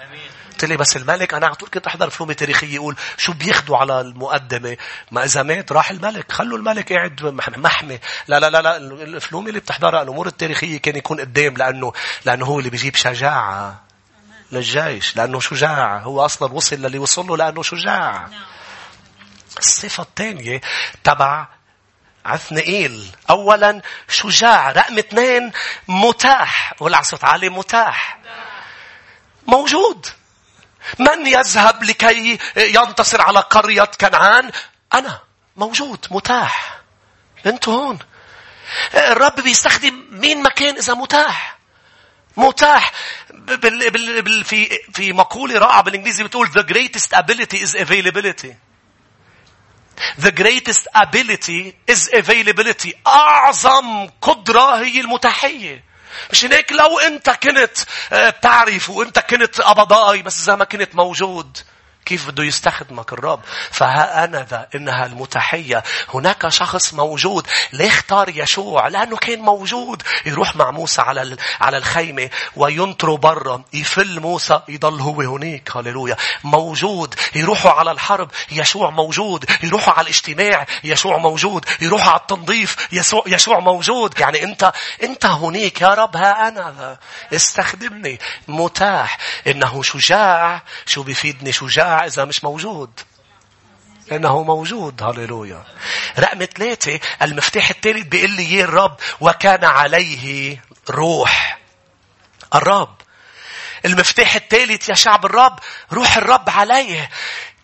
[0.51, 4.01] قلت لي بس الملك أنا على طول كنت أحضر فيلم تاريخية يقول شو بياخدوا على
[4.01, 4.77] المقدمة؟
[5.11, 7.21] ما إذا مات راح الملك خلوا الملك قاعد
[7.57, 7.99] محمي.
[8.27, 11.93] لا لا لا لا الفلوم اللي بتحضرها الأمور التاريخية كان يكون قدام لأنه
[12.25, 13.81] لأنه هو اللي بيجيب شجاعة
[14.51, 15.97] للجيش لأنه شجاع.
[15.97, 18.27] هو أصلا وصل للي وصل له لأنه شجاع.
[19.57, 20.61] الصفة الثانية
[21.03, 21.47] تبع
[22.29, 25.51] عثنئيل أولا شجاع رقم اثنين
[25.87, 26.73] متاح.
[26.79, 28.19] ولا صوت عالي متاح.
[29.47, 30.05] موجود.
[30.99, 34.51] من يذهب لكي ينتصر على قرية كنعان؟
[34.93, 35.19] أنا.
[35.55, 36.79] موجود متاح.
[37.45, 37.99] أنتوا هون.
[38.93, 41.57] الرب بيستخدم مين مكان إذا متاح؟
[42.37, 42.91] متاح.
[43.29, 48.68] بال بال بال في في مقولة رائعة بالإنجليزي بتقول the greatest ability is availability.
[50.19, 52.93] The greatest ability is availability.
[53.07, 55.83] أعظم قدرة هي المتاحية.
[56.31, 57.77] مش هيك لو أنت كنت
[58.13, 61.57] آه، بتعرف وأنت كنت قبضاي بس إذا ما كنت موجود
[62.09, 63.39] كيف بده يستخدمك الرب.
[63.71, 65.83] فها أنا ذا إنها المتحية.
[66.13, 67.47] هناك شخص موجود.
[67.73, 70.03] ليه اختار يشوع لأنه كان موجود.
[70.25, 73.63] يروح مع موسى على على الخيمة وينطروا برا.
[73.73, 75.77] يفل موسى يضل هو هناك.
[75.77, 76.15] هللويا.
[76.43, 77.15] موجود.
[77.35, 78.31] يروحوا على الحرب.
[78.51, 79.45] يشوع موجود.
[79.63, 80.65] يروحوا على الاجتماع.
[80.83, 81.65] يشوع موجود.
[81.81, 82.75] يروحوا على التنظيف.
[82.91, 84.19] يسوع يشوع موجود.
[84.19, 84.71] يعني أنت
[85.03, 85.81] أنت هناك.
[85.81, 86.97] يا رب ها أنا ذا.
[87.35, 88.19] استخدمني.
[88.47, 89.17] متاح.
[89.47, 90.61] إنه شجاع.
[90.85, 91.98] شو بيفيدني؟ شجاع.
[92.05, 92.89] إذا مش موجود.
[94.11, 95.03] لأنه موجود.
[95.03, 95.63] هللويا.
[96.19, 101.59] رقم ثلاثة المفتاح الثالث بيقول لي إيه الرب؟ وكان عليه روح.
[102.55, 102.95] الرب.
[103.85, 105.59] المفتاح الثالث يا شعب الرب
[105.93, 107.09] روح الرب عليه.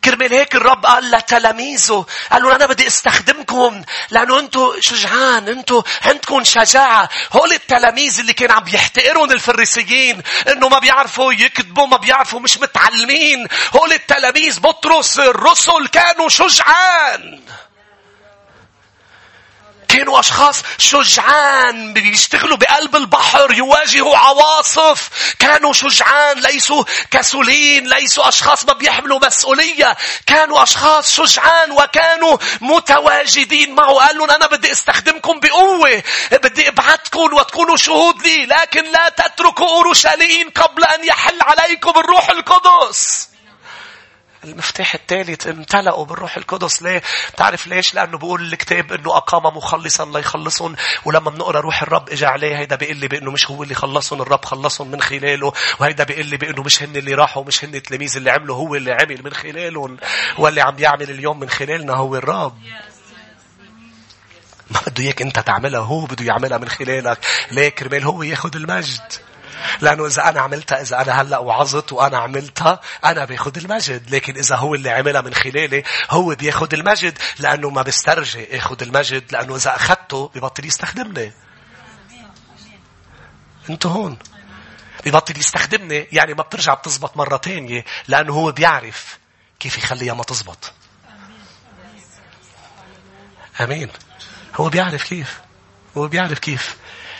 [0.05, 6.43] كرمال هيك الرب؟ قال لتلاميذه قال له أنا بدي أستخدمكم لأنه أنتم شجعان أنتم عندكم
[6.43, 7.09] شجاعة.
[7.33, 13.47] هول التلاميذ اللي كان عم بيحتقرهم الفريسيين إنه ما بيعرفوا يكتبوا ما بيعرفوا مش متعلمين.
[13.75, 17.41] هول التلاميذ بطرس الرسل كانوا شجعان.
[19.95, 25.09] كانوا أشخاص شجعان بيشتغلوا بقلب البحر يواجهوا عواصف.
[25.39, 29.97] كانوا شجعان ليسوا كسولين ليسوا أشخاص ما بيحملوا مسؤولية.
[30.27, 33.93] كانوا أشخاص شجعان وكانوا متواجدين معه.
[33.93, 36.03] قال لهم أنا بدي أستخدمكم بقوة.
[36.31, 43.34] بدي أبعتكم وتكونوا شهود لي لكن لا تتركوا أورشليم قبل أن يحل عليكم الروح القدس.
[44.45, 46.81] المفتاح الثالث امتلأوا بالروح القدس.
[46.83, 47.01] ليه؟
[47.37, 50.75] تعرف ليش؟ لأنه بيقول الكتاب أنه أقام مخلصا ليخلصهم
[51.05, 54.45] ولما بنقرأ روح الرب إجا عليه هيدا بيقول لي بأنه مش هو اللي خلصهم الرب
[54.45, 58.31] خلصهم من خلاله وهيدا بيقول لي بأنه مش هن اللي راحوا مش هن التلاميذ اللي
[58.31, 59.97] عملوا هو اللي عمل من خلالهم
[60.37, 62.57] واللي عم يعمل اليوم من خلالنا هو الرب.
[64.71, 67.17] ما بده إياك أنت تعملها هو بده يعملها من خلالك.
[67.51, 69.13] ليه؟ كرمال هو ياخذ المجد.
[69.81, 74.15] لأنه إذا أنا عملتها إذا أنا هلأ وعظت وأنا عملتها أنا باخذ المجد.
[74.15, 77.17] لكن إذا هو اللي عملها من خلالي هو بياخذ المجد.
[77.39, 79.31] لأنه ما بيسترجي ياخذ المجد.
[79.31, 81.33] لأنه إذا أخذته ببطل يستخدمني.
[83.69, 84.17] أنتوا هون.
[85.05, 86.07] ببطل يستخدمني.
[86.11, 87.85] يعني ما بترجع بتزبط مرة تانية.
[88.07, 89.17] لأنه هو بيعرف
[89.59, 90.73] كيف يخليها ما تزبط.
[93.61, 93.89] أمين.
[94.55, 95.41] هو بيعرف كيف.
[95.97, 96.77] هو بيعرف كيف.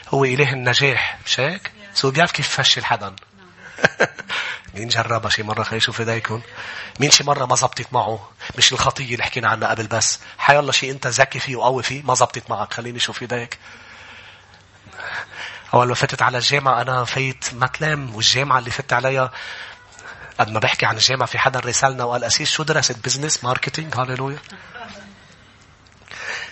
[0.09, 1.19] هو إله النجاح.
[1.25, 3.15] مش هيك؟ سو بيعرف كيف فشل حدا
[4.73, 6.41] مين جربها شي مرة؟ خلي شوف ايديكم
[6.99, 10.19] مين شي مرة ما زبطت معه؟ مش الخطية اللي حكينا عنها قبل بس.
[10.37, 12.73] حيالله شي أنت ذكي فيه وقوي فيه ما زبطت معك.
[12.73, 13.59] خليني شوف ايديك
[15.73, 19.31] أول ما فتت على الجامعة أنا فايت متلام والجامعة اللي فت عليها
[20.39, 24.39] قد ما بحكي عن الجامعة في حدا رسالنا وقال أسيس شو درست business marketing هاليلويا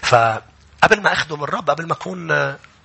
[0.01, 2.27] فقبل ما أخدم الرب قبل ما أكون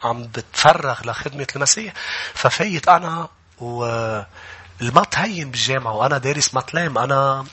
[0.05, 1.92] عم بتفرغ لخدمة المسيح.
[2.34, 3.28] ففايت أنا
[3.61, 7.46] والمط هين بالجامعة وأنا دارس مطلام أنا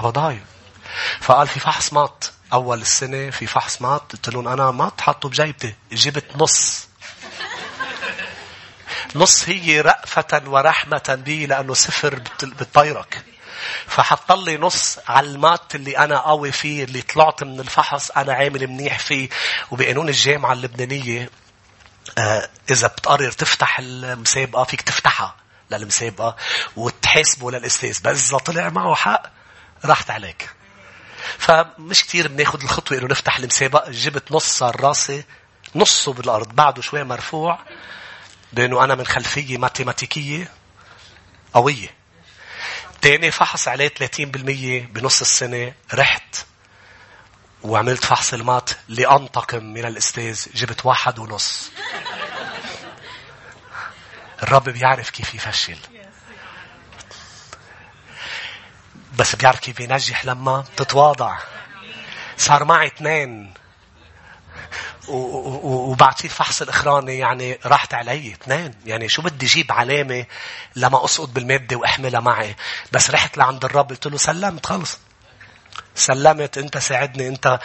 [0.00, 0.40] بضايع
[1.20, 2.32] فقال في فحص مط.
[2.52, 5.74] أول السنة في فحص مط قلت لهم أنا مط حطه بجيبتي.
[5.92, 6.88] جبت نص.
[9.14, 13.24] نص هي رأفة ورحمة بي لأنه صفر بتطيرك.
[13.86, 18.66] فحط لي نص على المات اللي أنا قوي فيه اللي طلعت من الفحص أنا عامل
[18.66, 19.28] منيح فيه.
[19.70, 21.30] وبقانون الجامعة اللبنانية
[22.18, 25.36] آه، إذا بتقرر تفتح المسابقة فيك تفتحها
[25.70, 26.36] للمسابقة
[26.76, 28.00] وتحاسبه للأستاذ.
[28.04, 29.22] بس إذا طلع معه حق
[29.84, 30.50] راحت عليك.
[31.38, 33.90] فمش كتير بناخد الخطوة إنه نفتح المسابقة.
[33.90, 35.24] جبت نص صار راسي
[35.74, 37.58] نصه بالأرض بعده شوي مرفوع
[38.52, 40.50] لأنه أنا من خلفية ماتيماتيكية
[41.54, 41.88] قوية.
[43.02, 45.72] تاني فحص عليه 30% بنص السنة.
[45.94, 46.36] رحت
[47.62, 50.46] وعملت فحص المات لأنتقم من الأستاذ.
[50.54, 51.70] جبت واحد ونص.
[54.42, 55.78] الرب بيعرف كيف يفشل.
[59.18, 61.38] بس بيعرف كيف ينجح لما تتواضع.
[62.36, 63.54] صار معي اثنين.
[65.08, 68.74] وبعد الفحص الإخراني يعني راحت علي اثنين.
[68.86, 70.26] يعني شو بدي أجيب علامة
[70.76, 72.56] لما أسقط بالمادة وأحملها معي.
[72.92, 74.98] بس رحت لعند الرب قلت له سلمت خلص.
[75.94, 77.60] سلمت أنت ساعدني أنت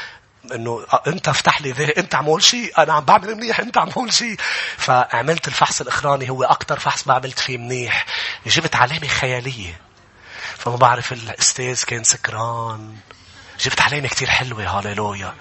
[0.51, 4.37] انه انت افتح لي ذهن انت عمول شيء أنا عم بعمل منيح انت عمول شيء.
[4.77, 8.05] فعملت الفحص الإخراني هو أكثر فحص ما عملت فيه منيح.
[8.45, 9.81] جبت علامة خيالية.
[10.57, 12.95] فما بعرف الأستاذ كان سكران.
[13.59, 15.33] جبت علامة كثير حلوة هاليلويا.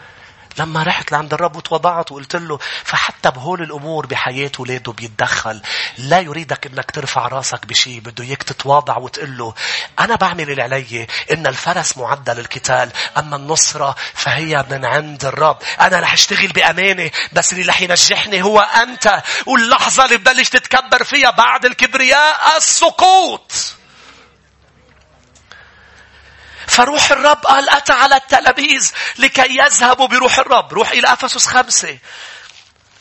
[0.59, 5.63] لما رحت لعند الرب وتوضعت وقلت له فحتى بهول الأمور بحياة ولاده بيتدخل.
[5.99, 9.55] لا يريدك أنك ترفع راسك بشيء بده إياك تتواضع وتقول له
[10.01, 12.93] أنا بعمل اللي علي إن الفرس معدل القتال.
[13.19, 15.59] أما النصرة فهي من عند الرب.
[15.81, 19.23] أنا رح أشتغل بأمانة بس اللي رح ينجحني هو أنت.
[19.47, 23.53] واللحظة اللي ببلش تتكبر فيها بعد الكبرياء السقوط.
[26.73, 30.73] فروح الرب قال أتى على التلاميذ لكي يذهبوا بروح الرب.
[30.73, 31.99] روح إلى أفسس خمسة.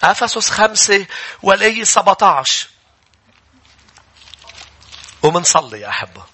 [0.04, 1.06] أفسس خمسة
[1.44, 2.68] والآية 17.
[5.24, 6.26] ومنصلي يا أحبة.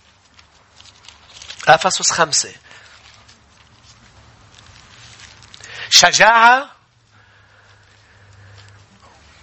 [1.68, 2.56] أفسس خمسة.
[5.90, 6.70] شجاعة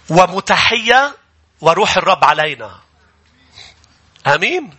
[0.09, 1.17] ومتحية
[1.61, 2.79] وروح الرب علينا.
[4.27, 4.77] آمين.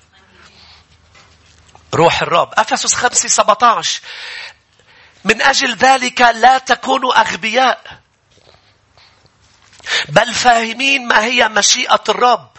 [1.94, 2.50] روح الرب.
[2.54, 4.00] أفسس خمسة 17
[5.24, 8.00] من أجل ذلك لا تكونوا أغبياء.
[10.08, 12.50] بل فاهمين ما هي مشيئة الرب.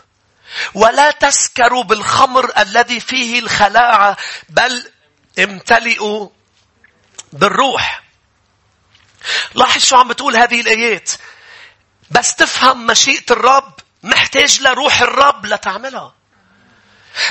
[0.73, 4.17] ولا تسكروا بالخمر الذي فيه الخلاعة
[4.49, 4.91] بل
[5.39, 6.29] امتلئوا
[7.33, 8.03] بالروح.
[9.55, 11.11] لاحظ شو عم بتقول هذه الآيات.
[12.11, 13.73] بس تفهم مشيئة الرب
[14.03, 16.16] محتاج لروح الرب لتعملها.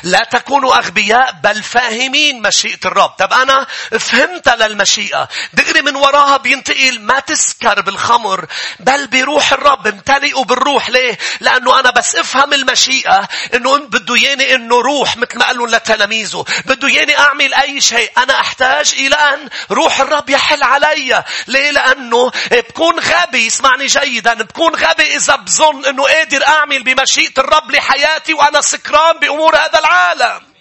[0.02, 3.10] لا تكونوا أغبياء بل فاهمين مشيئة الرب.
[3.10, 3.66] طب أنا
[4.00, 5.28] فهمت للمشيئة.
[5.52, 8.46] دغري من وراها بينتقل ما تسكر بالخمر
[8.80, 9.86] بل بروح الرب.
[9.86, 10.90] امتلئوا بالروح.
[10.90, 15.68] ليه؟ لأنه أنا بس أفهم المشيئة إنه بده ياني إنه روح مثل ما قال لهم
[15.68, 16.44] لتلاميذه.
[16.64, 18.10] بده ياني أعمل أي شيء.
[18.18, 21.24] أنا أحتاج إلى أن روح الرب يحل علي.
[21.46, 24.34] ليه؟ لأنه بكون غبي اسمعني جيدا.
[24.34, 30.56] بكون غبي إذا بظن إنه قادر أعمل بمشيئة الرب لحياتي وأنا سكران بأمور هذا العالم.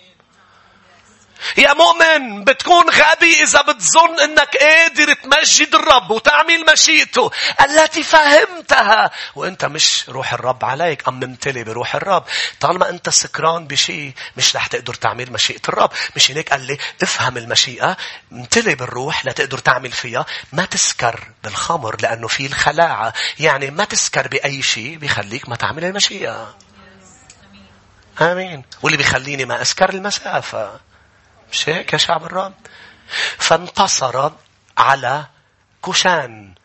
[1.58, 7.32] يا مؤمن بتكون غبي إذا بتظن أنك قادر تمجد الرب وتعمل مشيئته.
[7.62, 12.24] التي فهمتها وأنت مش روح الرب عليك أم ممتلي بروح الرب.
[12.60, 15.92] طالما أنت سكران بشيء مش رح تقدر تعمل مشيئة الرب.
[16.16, 17.98] مش هيك قال لي افهم المشيئة.
[18.32, 20.26] امتلي بالروح لتقدر تعمل فيها.
[20.54, 23.14] ما تسكر بالخمر لأنه في الخلاعة.
[23.40, 26.56] يعني ما تسكر بأي شيء بيخليك ما تعمل المشيئة.
[28.22, 28.64] آمين.
[28.82, 30.80] واللي بيخليني ما أسكر المسافة
[31.52, 32.54] مش هيك يا شعب الرب
[33.38, 34.32] فانتصر
[34.78, 35.26] على
[35.82, 36.56] كوشان.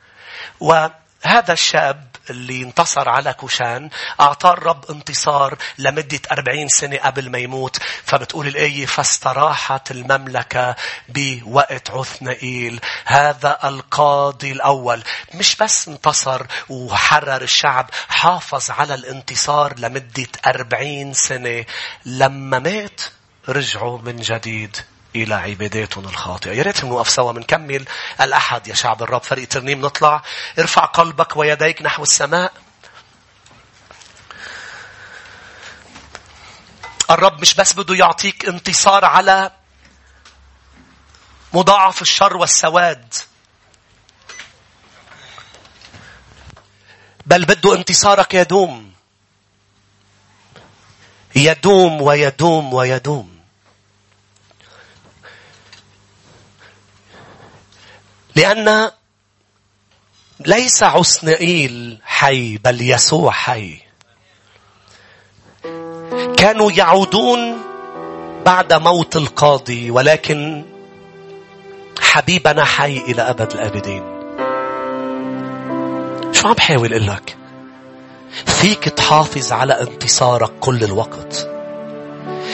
[0.61, 7.77] وهذا الشاب اللي انتصر على كوشان أعطاه الرب انتصار لمدة أربعين سنة قبل ما يموت.
[8.05, 10.77] فبتقول الآية فاستراحت المملكة
[11.09, 12.81] بوقت عثنائيل.
[13.05, 15.03] هذا القاضي الأول.
[15.35, 21.65] مش بس انتصر وحرر الشعب حافظ على الانتصار لمدة أربعين سنة.
[22.07, 23.01] لما مات
[23.49, 24.77] رجعوا من جديد.
[25.17, 26.53] إلى عباداتهم الخاطئة.
[26.53, 27.85] يا ريت نوقف سوا بنكمل
[28.21, 30.23] الأحد يا شعب الرب فريق ترنيم نطلع
[30.59, 32.53] ارفع قلبك ويديك نحو السماء.
[37.11, 39.51] الرب مش بس بده يعطيك انتصار على
[41.53, 43.15] مضاعف الشر والسواد.
[47.27, 48.93] بل بده انتصارك يدوم.
[51.37, 53.30] يدوم ويدوم ويدوم.
[58.37, 58.91] لأن
[60.47, 63.79] ليس عسنائيل حي بل يسوع حي.
[66.37, 67.59] كانوا يعودون
[68.45, 70.65] بعد موت القاضي ولكن
[72.01, 74.03] حبيبنا حي إلى أبد الآبدين.
[76.33, 77.37] شو عم بحاول أقول لك؟
[78.47, 81.49] فيك تحافظ على انتصارك كل الوقت.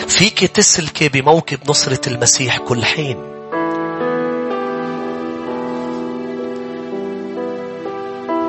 [0.09, 3.36] فيك تسلكي بموكب نصرة المسيح كل حين.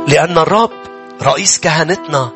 [0.07, 0.71] لأن الرب
[1.23, 2.29] رئيس كهنتنا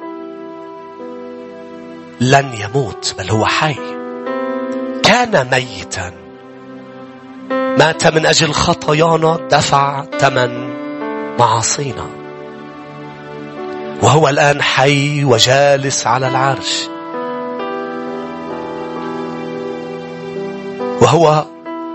[2.22, 3.76] لن يموت بل هو حي.
[5.03, 6.13] كان ميتا.
[7.51, 10.74] مات من أجل خطايانا دفع ثمن
[11.39, 12.05] معاصينا.
[14.01, 16.89] وهو الآن حي وجالس على العرش.
[21.01, 21.45] وهو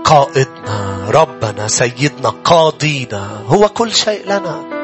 [0.03, 4.76] قائدنا ربنا سيدنا قاضينا هو كل شيء لنا.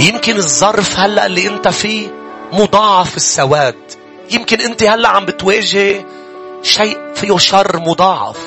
[0.00, 2.08] يمكن الظرف هلأ اللي انت فيه
[2.52, 3.76] مضاعف السواد.
[4.30, 6.06] يمكن انت هلأ عم بتواجه
[6.62, 8.38] شيء فيه شر مضاعف.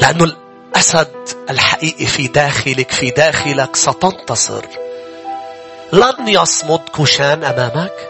[0.00, 1.08] لأنه الأسد
[1.50, 4.64] الحقيقي في داخلك في داخلك ستنتصر.
[5.92, 8.08] لن يصمد كوشان أمامك.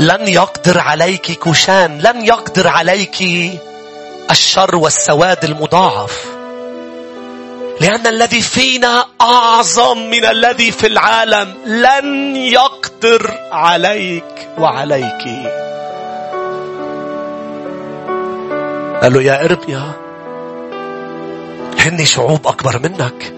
[0.00, 3.22] لن يقدر عليك كوشان لن يقدر عليك
[4.30, 6.26] الشر والسواد المضاعف.
[7.80, 15.24] لأن الذي فينا أعظم من الذي في العالم لن يقدر عليك وعليك.
[19.02, 19.92] قال له يا إربيا
[21.78, 23.34] هني شعوب أكبر منك.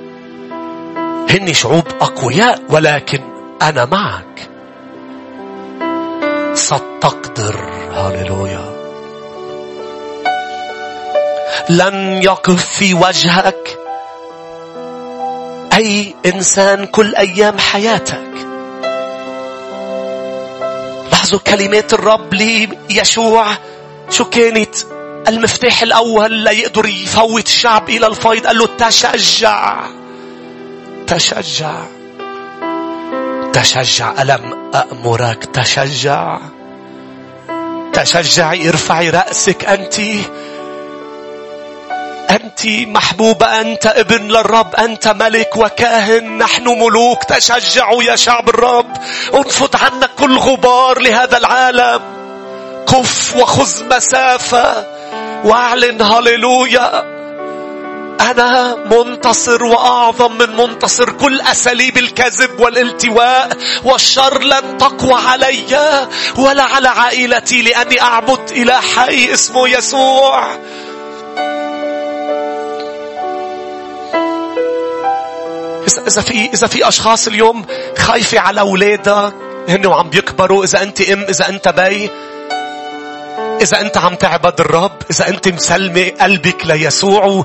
[1.31, 3.21] هني شعوب أقوياء ولكن
[3.63, 4.51] أنا معك.
[6.55, 7.71] ستقدر.
[7.93, 8.70] هاليلويا
[11.71, 13.79] لن يقف في وجهك.
[15.73, 18.31] أي إنسان كل أيام حياتك.
[21.11, 23.47] لاحظوا كلمات الرب ليشوع
[24.11, 24.75] شو كانت؟
[25.29, 29.87] المفتاح الأول ليقدر يفوت الشعب إلى الفيض قال له تشجع.
[31.07, 31.83] تشجع.
[33.53, 34.23] تشجع.
[34.23, 36.39] ألم أأمرك؟ تشجع.
[37.93, 40.01] تشجعي ارفعي رأسك أنتِ.
[42.31, 48.97] أنت محبوبة أنت ابن للرب أنت ملك وكاهن نحن ملوك تشجعوا يا شعب الرب.
[49.35, 52.01] انفض عنك كل غبار لهذا العالم.
[52.87, 54.87] قف وخذ مسافة
[55.45, 57.21] واعلن هللويا.
[58.21, 63.49] أنا منتصر وأعظم من منتصر كل أساليب الكذب والالتواء
[63.85, 66.07] والشر لن تقوى علي
[66.37, 70.59] ولا على عائلتي لأني أعبد إلى حي اسمه يسوع.
[75.87, 77.65] إذا في إذا في أشخاص اليوم
[77.99, 79.33] خايفة على أولادك
[79.69, 82.11] هن وعم بيكبروا إذا أنت أم إذا أنت بي
[83.61, 87.45] إذا أنت عم تعبد الرب إذا أنت مسلمة قلبك ليسوع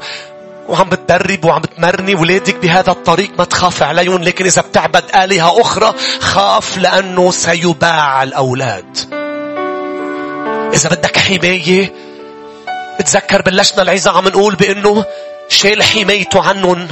[0.70, 5.94] وعم بتدرب وعم تمرني ولادك بهذا الطريق ما تخاف عليهم لكن إذا بتعبد آلهة أخرى
[6.20, 8.98] خاف لأنه سيباع الأولاد.
[10.74, 11.94] إذا بدك حماية
[13.06, 15.06] تذكر بلشنا العظة عم نقول بأنه
[15.50, 16.88] شيل حمايته عنهم.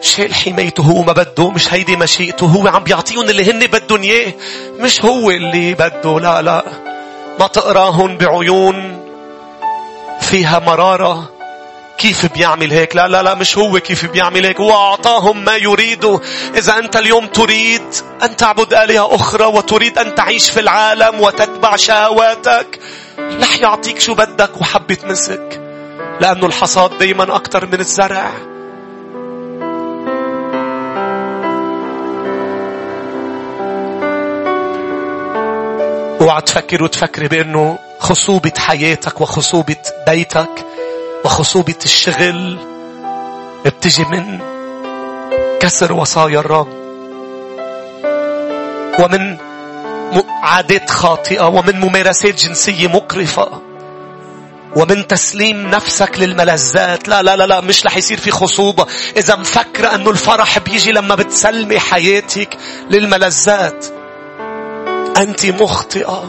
[0.00, 2.46] شيل حمايته هو ما بده مش هيدي مشيئته.
[2.46, 4.32] هو عم بيعطيهم اللي هن بدهم إياه.
[4.78, 6.64] مش هو اللي بده لا لا.
[7.40, 9.02] ما تقراهم بعيون
[10.20, 11.30] فيها مرارة.
[11.98, 14.60] كيف بيعمل هيك؟ لا لا لا مش هو كيف بيعمل هيك.
[14.60, 16.20] هو أعطاهم ما يريده
[16.56, 17.82] إذا أنت اليوم تريد
[18.22, 22.78] أن تعبد آلهة أخرى وتريد أن تعيش في العالم وتتبع شهواتك
[23.18, 25.60] رح يعطيك شو بدك وحبة مسك.
[26.20, 28.55] لأنه الحصاد دايما أكتر من الزرع.
[36.20, 39.76] اوعى تفكر وتفكري بأنه خصوبة حياتك وخصوبة
[40.08, 40.66] بيتك
[41.24, 42.58] وخصوبة الشغل
[43.64, 44.38] بتجي من
[45.60, 46.68] كسر وصايا الرب
[48.98, 49.36] ومن
[50.42, 53.62] عادات خاطئة ومن ممارسات جنسية مقرفة
[54.76, 57.08] ومن تسليم نفسك للملذات.
[57.08, 58.86] لا لا لا لا مش رح يصير في خصوبة.
[59.16, 62.56] إذا مفكرة أنه الفرح بيجي لما بتسلمي حياتك
[62.90, 63.86] للملذات.
[65.16, 66.24] أنت مخطئة.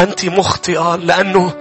[0.00, 1.52] أنت مخطئة لأنه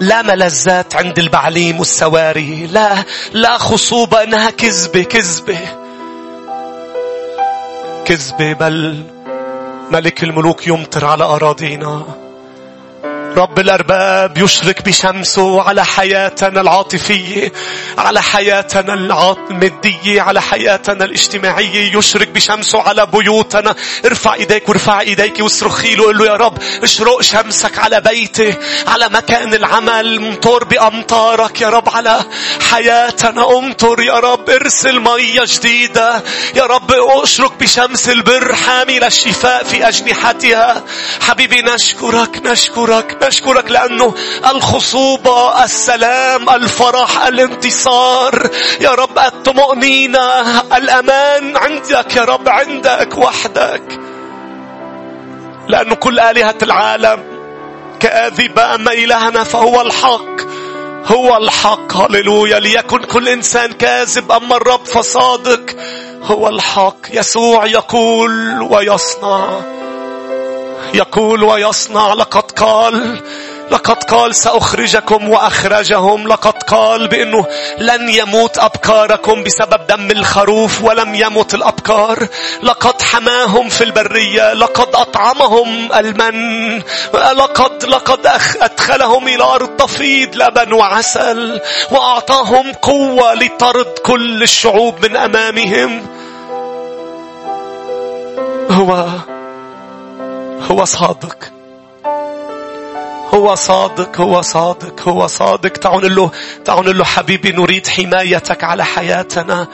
[0.00, 2.66] لا ملذات عند البعليم والسواري.
[2.66, 5.58] لا لا خصوبة إنها كذبة كذبة.
[8.04, 9.02] كذبة بل
[9.90, 12.19] ملك الملوك يمطر على أراضينا.
[13.36, 17.52] رب الأرباب يشرك بشمسه على حياتنا العاطفية
[17.98, 23.74] على حياتنا المادية على حياتنا الاجتماعية يشرك بشمسه على بيوتنا.
[24.04, 28.54] ارفع إيديك وارفع إيديك واصرخي له له يا رب اشرق شمسك على بيتي
[28.86, 32.20] على مكان العمل امطر بأمطارك يا رب على
[32.70, 34.50] حياتنا أمطر يا رب.
[34.50, 36.22] ارسل مية جديدة
[36.54, 40.84] يا رب اشرك بشمس البر حامل الشفاء في أجنحتها.
[41.20, 43.19] حبيبي نشكرك نشكرك.
[43.22, 44.14] نشكرك لأنه
[44.50, 48.50] الخصوبة السلام الفرح الانتصار.
[48.80, 54.00] يا رب الطمأنينة الأمان عندك يا رب عندك وحدك.
[55.68, 57.22] لأنه كل آلهة العالم
[58.00, 60.40] كآذبة أما إلهنا فهو الحق
[61.06, 61.96] هو الحق.
[61.96, 65.76] هللويا ليكن كل إنسان كاذب أما الرب فصادق
[66.22, 66.96] هو الحق.
[67.10, 69.79] يسوع يقول ويصنع.
[70.94, 73.20] يقول ويصنع لقد قال
[73.70, 77.46] لقد قال سأخرجكم وأخرجهم لقد قال بأنه
[77.78, 82.26] لن يموت أبكاركم بسبب دم الخروف ولم يمت الأبكار.
[82.62, 86.82] لقد حماهم في البرية لقد أطعمهم المن
[87.14, 88.26] لقد لقد
[88.60, 96.06] أدخلهم إلى أرض تفيض لبن وعسل وأعطاهم قوة لطرد كل الشعوب من أمامهم.
[98.70, 99.06] هو
[100.60, 101.36] هو صادق.
[103.34, 105.86] هو صادق هو صادق هو صادق.
[105.86, 106.30] نقول له
[106.68, 109.68] نقول له حبيبي نريد حمايتك على حياتنا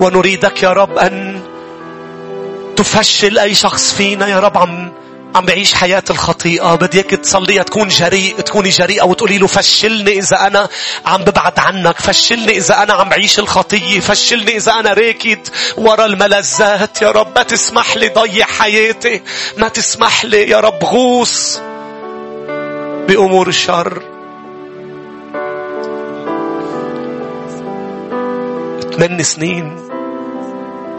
[0.00, 1.40] ونريدك يا رب أن
[2.76, 4.58] تفشل أي شخص فينا يا رب.
[4.58, 4.92] عم
[5.36, 6.74] عم بعيش حياة الخطيئة.
[6.74, 10.68] بدي إياك تصليها تكون جريء تكوني جريئة وتقولي له فشلني إذا أنا
[11.06, 12.00] عم ببعد عنك.
[12.00, 17.02] فشلني إذا أنا عم بعيش الخطية فشلني إذا أنا راكد ورا الملذات.
[17.02, 19.22] يا رب ما تسمح لي ضيع حياتي.
[19.56, 21.60] ما تسمح لي يا رب غوص
[23.08, 24.02] بأمور الشر.
[28.96, 29.88] ثمان سنين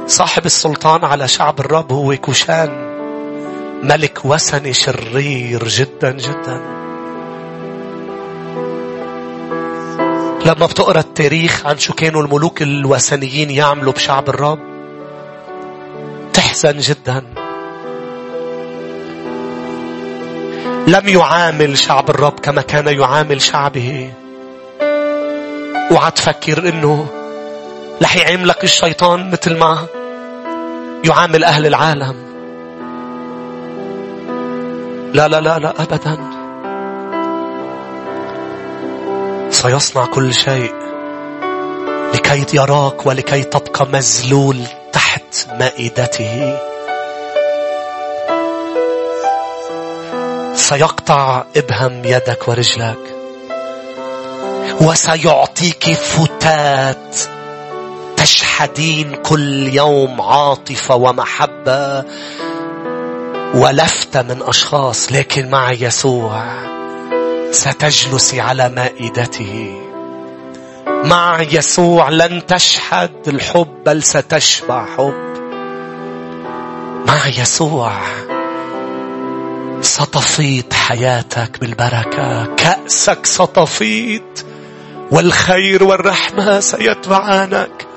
[0.07, 2.86] صاحب السلطان على شعب الرب هو كوشان.
[3.83, 6.61] ملك وثني شرير جدا جدا.
[10.45, 14.59] لما بتقرأ التاريخ عن شو كانوا الملوك الوثنيين يعملوا بشعب الرب
[16.33, 17.23] تحزن جدا.
[20.87, 24.13] لم يعامل شعب الرب كما كان يعامل شعبه.
[25.91, 27.07] اوعى تفكر إنه
[28.01, 29.85] رح يعاملك الشيطان مثل ما
[31.05, 32.26] يعامل أهل العالم.
[35.13, 36.17] لا لا لا لا أبدا.
[39.49, 40.73] سيصنع كل شيء
[42.13, 44.63] لكي يراك ولكي تبقى مذلول
[44.93, 46.57] تحت مائدته.
[50.55, 53.15] سيقطع ابهم يدك ورجلك
[54.81, 57.15] وسيعطيك فتات
[58.17, 62.03] تشحدين كل يوم عاطفة ومحبة.
[63.53, 66.43] ولفت من أشخاص لكن مع يسوع
[67.51, 69.81] ستجلسي على مائدته.
[70.87, 75.13] مع يسوع لن تشحد الحب بل ستشبع حب.
[77.07, 77.93] مع يسوع
[79.81, 82.45] ستفيض حياتك بالبركة.
[82.55, 84.21] كأسك ستفيض
[85.11, 87.87] والخير والرحمة سيتبعانك.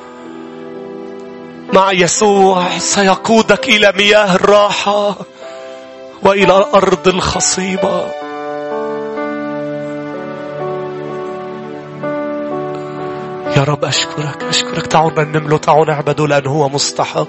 [1.73, 5.17] مع يسوع سيقودك إلى مياه الراحة.
[6.23, 8.05] وإلى الأرض الخصيبة
[13.57, 14.87] يا رب أشكرك أشكرك.
[14.87, 17.29] تعالوا نرنم له تعالوا نعبده لأنه هو مستحق.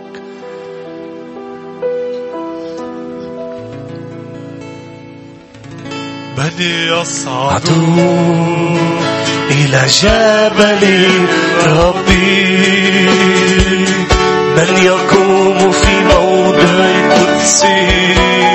[6.37, 7.67] من يصعد
[9.51, 11.07] إلى جبل
[11.77, 13.09] ربي.
[14.57, 18.50] من يقوم في موضع قدسي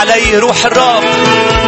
[0.00, 1.04] عليه روح الرب.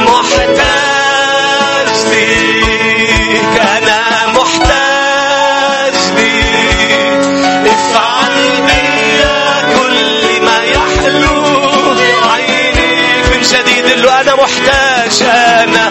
[0.08, 7.66] محتاج ليك أنا محتاج ليك.
[7.66, 9.40] افعل بيا
[9.76, 11.38] كل ما يحلو.
[12.32, 15.81] عيني من جديد له أنا محتاج أنا.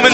[0.00, 0.08] ما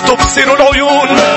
[0.00, 1.33] فيني من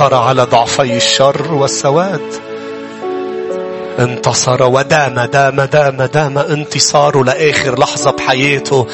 [0.00, 2.32] انتصر على ضعفي الشر والسواد.
[3.98, 8.86] انتصر ودام دام دام دام انتصاره لآخر لحظة بحياته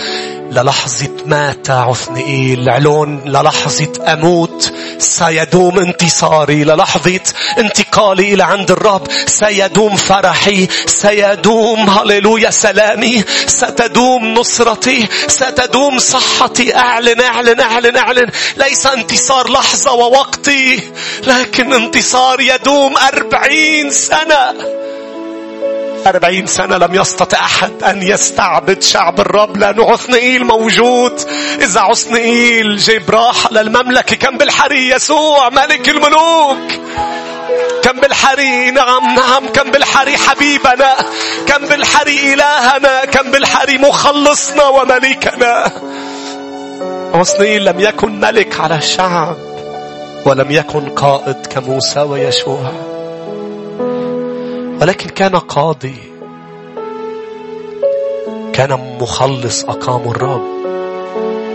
[0.52, 4.65] للحظة مات عثنئيل علون للحظة أموت.
[4.98, 6.64] سيدوم انتصاري.
[6.64, 7.20] للحظة
[7.58, 9.02] انتقالي إلى عند الرب.
[9.26, 10.68] سيدوم فرحي.
[10.86, 13.24] سيدوم هللويا سلامي.
[13.46, 15.08] ستدوم نصرتي.
[15.28, 16.76] ستدوم صحتي.
[16.76, 18.30] أعلن أعلن أعلن أعلن.
[18.56, 20.92] ليس انتصار لحظة ووقتي
[21.26, 24.85] لكن انتصار يدوم أربعين سنة.
[26.06, 29.56] أربعين سنة لم يستطع أحد أن يستعبد شعب الرب.
[29.56, 31.20] لأنه عثنئيل موجود.
[31.60, 36.72] إذا عثنئيل جيب راحة للمملكة كم بالحري يسوع ملك الملوك.
[37.82, 39.48] كم بالحري نعم نعم.
[39.48, 40.96] كم بالحري حبيبنا.
[41.46, 43.04] كم بالحري إلهنا.
[43.04, 45.72] كم بالحري مخلصنا وملكنا.
[47.14, 49.36] عثنئيل لم يكن ملك على الشعب
[50.24, 52.95] ولم يكن قائد كموسى ويشوع.
[54.80, 55.96] ولكن كان قاضي.
[58.52, 60.42] كان مخلص أقام الرب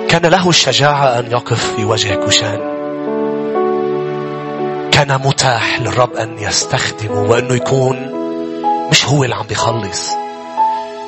[0.09, 2.59] كان له الشجاعة أن يقف في وجه كوشان.
[4.91, 8.11] كان متاح للرب أن يستخدمه وأنه يكون
[8.91, 10.09] مش هو اللي عم بيخلص.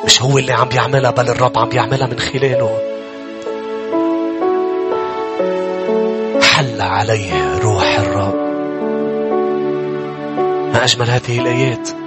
[0.05, 2.79] مش هو اللي عم بيعملها بل الرب عم بيعملها من خلاله.
[6.41, 8.35] حل عليه روح الرب.
[10.73, 12.02] ما أجمل هذه الآيات.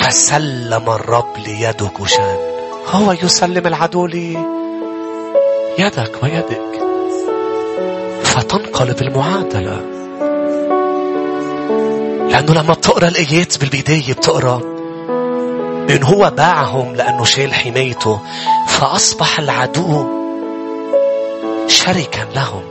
[0.00, 2.36] فسلم الرب ليد كوشان
[2.86, 4.32] هو يسلم العدو لي.
[5.78, 6.80] يدك ويدك.
[8.22, 9.80] فتنقلب المعادلة.
[12.30, 14.60] لأنه لما بتقرأ الآيات بالبداية بتقرأ
[15.90, 18.20] إن هو باعهم لأنه شال حمايته
[18.68, 20.06] فأصبح العدو
[21.66, 22.62] شركا لهم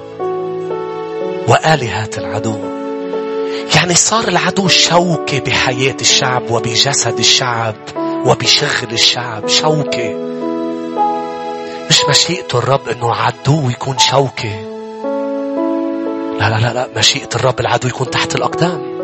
[1.47, 2.78] وآلهة العدو.
[3.75, 7.75] يعني صار العدو شوكة بحياة الشعب وبجسد الشعب
[8.25, 10.15] وبشغل الشعب شوكة.
[11.89, 14.65] مش مشيئة الرب إنه عدو يكون شوكة.
[16.39, 18.99] لا لا لا لا مشيئة الرب العدو يكون تحت الأقدام.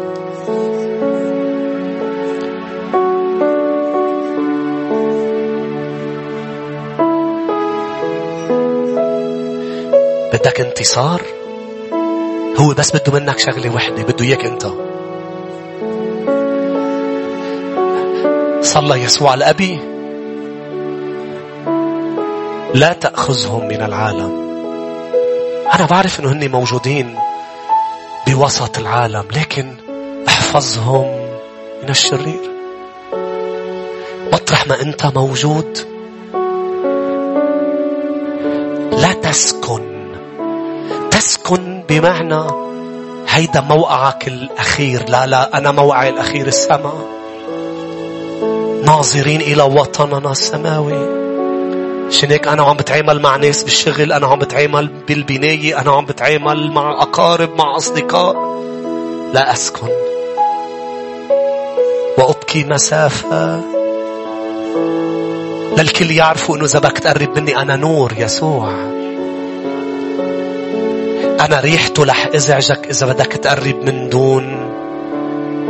[10.34, 11.22] بدك انتصار؟
[12.58, 14.66] هو بس بده منك شغلة وحدة بده إياك أنت.
[18.66, 19.80] صلى يسوع الأبي
[22.74, 24.46] لا تأخذهم من العالم.
[25.74, 27.16] أنا بعرف أنه هن موجودين
[28.28, 29.76] بوسط العالم لكن
[30.28, 31.06] أحفظهم
[31.84, 32.52] من الشرير.
[34.34, 35.78] مطرح ما أنت موجود.
[38.92, 39.95] لا تسكن
[41.90, 42.48] بمعنى
[43.30, 45.10] هيدا موقعك الأخير.
[45.10, 46.96] لا لا أنا موقعي الأخير السماء.
[48.86, 51.26] ناظرين إلى وطننا السماوي.
[52.08, 56.72] عشان هيك؟ أنا عم بتعامل مع ناس بالشغل أنا عم بتعامل بالبناية أنا عم بتعامل
[56.72, 58.36] مع أقارب مع أصدقاء.
[59.34, 59.88] لا أسكن
[62.18, 63.62] وأبكي مسافة.
[65.78, 68.95] للكل يعرفوا أنه إذا بدك تقرب مني أنا نور يسوع.
[71.42, 74.44] أنا ريحته رح أزعجك إذا بدك تقرب من دون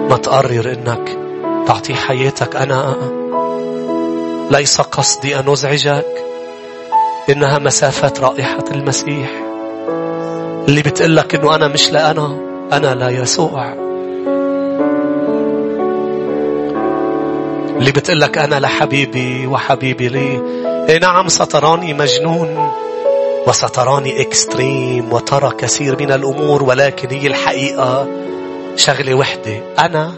[0.09, 1.17] ما تقرر إنك
[1.67, 2.55] تعطيه حياتك.
[2.55, 2.95] أنا
[4.51, 6.05] ليس قصدي أن أزعجك
[7.29, 9.29] إنها مسافة رائحة المسيح.
[10.67, 12.37] اللي بتقلك إنه أنا مش لأنا
[12.73, 13.73] أنا لا يسوع.
[17.77, 20.41] اللي بتقلك أنا لحبيبي وحبيبي لي.
[20.89, 22.71] إيه نعم ستراني مجنون.
[23.47, 28.07] وستراني إكستريم وترى كثير من الأمور ولكن هي الحقيقة
[28.75, 29.61] شغلة وحدة.
[29.79, 30.11] أنا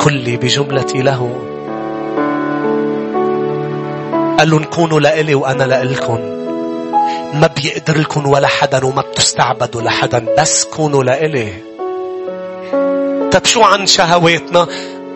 [0.00, 1.46] كلي بجملتي له.
[4.38, 6.18] قال لهم كونوا لإلي وأنا لإلكم
[7.34, 11.52] ما بيقدر لكم ولا حدا وما بتستعبدوا لحدا بس كونوا لإلي.
[13.32, 14.66] طب شو عن شهواتنا؟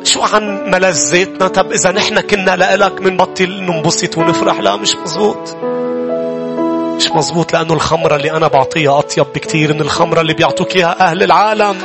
[0.05, 5.57] شو عن ملذاتنا؟ طب إذا نحن كنا لإلك بنبطل ننبسط ونفرح؟ لا مش مزبوط.
[6.97, 11.23] مش مزبوط لأنه الخمرة اللي أنا بعطيها أطيب بكتير من الخمرة اللي بيعطوك إياها أهل
[11.23, 11.77] العالم.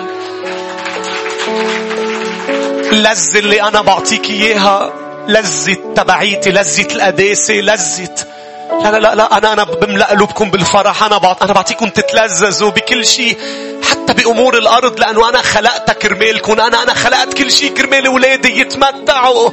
[2.91, 4.93] اللذة اللي أنا بعطيك إياها
[5.27, 8.09] لذة تبعيتي لذة القداسة لذة
[8.83, 13.05] لا لا لا لا أنا أنا بملأ قلوبكم بالفرح أنا بعط أنا بعطيكم تتلذذوا بكل
[13.05, 13.37] شيء
[13.83, 19.49] حتى بأمور الأرض لأنه أنا خلقتها كرمالكم أنا أنا خلقت كل شيء كرمال أولادي يتمتعوا.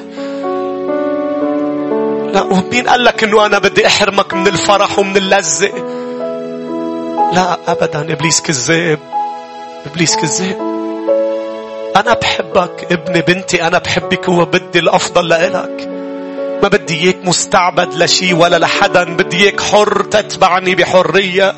[2.42, 5.72] ومين قال لك إنه أنا بدي أحرمك من الفرح ومن اللذة.
[7.32, 8.98] لا ابدا إبليس كذاب.
[9.86, 10.56] إبليس كذاب.
[11.96, 15.88] أنا بحبك ابني بنتي أنا بحبك وبدي الأفضل لإلك.
[16.62, 19.04] ما بدي إياك مستعبد لشي ولا لحدا.
[19.04, 21.54] بدي إياك حر تتبعني بحرية.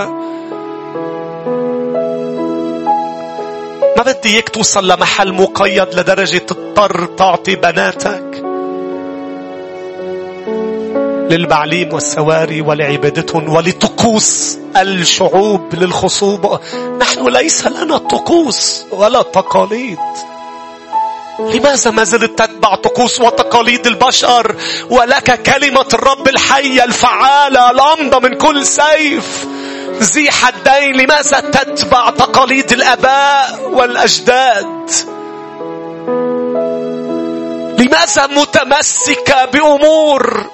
[3.96, 8.47] ما بدي إياك توصل لمحل مقيد لدرجة تضطر تعطي بناتك.
[11.30, 16.60] للبعليم والسواري ولعبادتهم ولطقوس الشعوب للخصوبة
[17.00, 19.98] نحن ليس لنا طقوس ولا تقاليد.
[21.38, 24.56] لماذا ما زلت تتبع طقوس وتقاليد البشر؟
[24.90, 29.46] ولك كلمة الرب الحية الفعالة الأمضى من كل سيف.
[30.02, 34.90] ذي حدين لماذا تتبع تقاليد الآباء والأجداد؟
[37.78, 40.50] لماذا متمسكة بأمور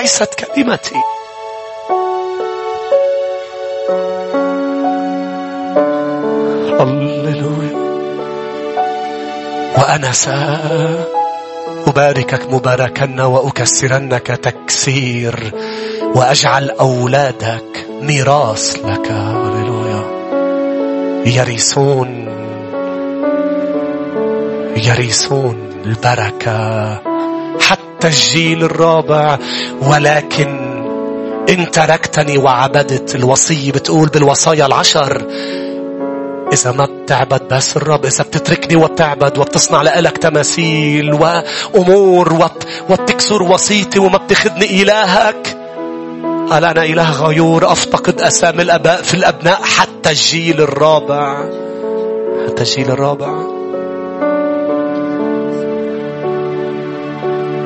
[0.00, 0.94] ليست كلمتي.
[9.78, 10.12] وأنا
[11.86, 15.54] سأباركك مباركا وأكسرنك تكسير
[16.14, 19.10] وأجعل أولادك ميراث لك.
[19.10, 20.02] هللويا
[21.26, 22.28] يرثون.
[24.76, 26.94] يرثون البركة.
[27.60, 29.38] حتى الجيل الرابع.
[29.82, 30.70] ولكن
[31.48, 35.26] إن تركتني وعبدت الوصية بتقول بالوصايا العشر
[36.52, 42.50] إذا ما بتعبد بس الرب إذا بتتركني وبتعبد وبتصنع لإلك تماثيل وأمور
[42.90, 45.56] وبتكسر وصيتي وما بتاخذني إلهك.
[46.50, 49.62] قال أنا إله غيور أفتقد أسامي الأباء في الأبناء.
[49.62, 51.44] حتى الجيل الرابع
[52.46, 53.59] حتى الجيل الرابع.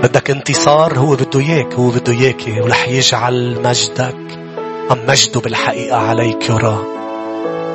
[0.05, 4.17] بدك انتصار هو بده إياك هو بده اياكي ورح يجعل مجدك
[4.91, 6.79] أم مجده بالحقيقة عليك يرى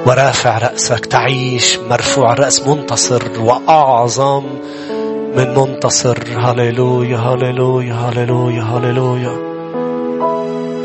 [0.06, 4.44] ورافع رأسك تعيش مرفوع الرأس منتصر وأعظم
[5.36, 6.18] من منتصر.
[6.38, 9.36] هللويا هللويا هللويا هللويا.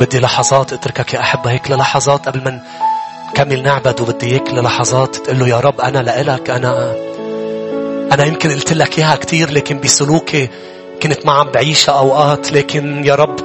[0.00, 2.60] بدي لحظات اتركك يا أحبة هيك للحظات قبل ما
[3.30, 6.94] نكمل نعبد وبدي هيك للحظات تقول له يا رب أنا لإلك أنا
[8.12, 10.48] أنا يمكن قلت لك إياها كتير لكن بسلوكي
[11.05, 13.36] كنت ما عم بعيشها أوقات لكن يا رب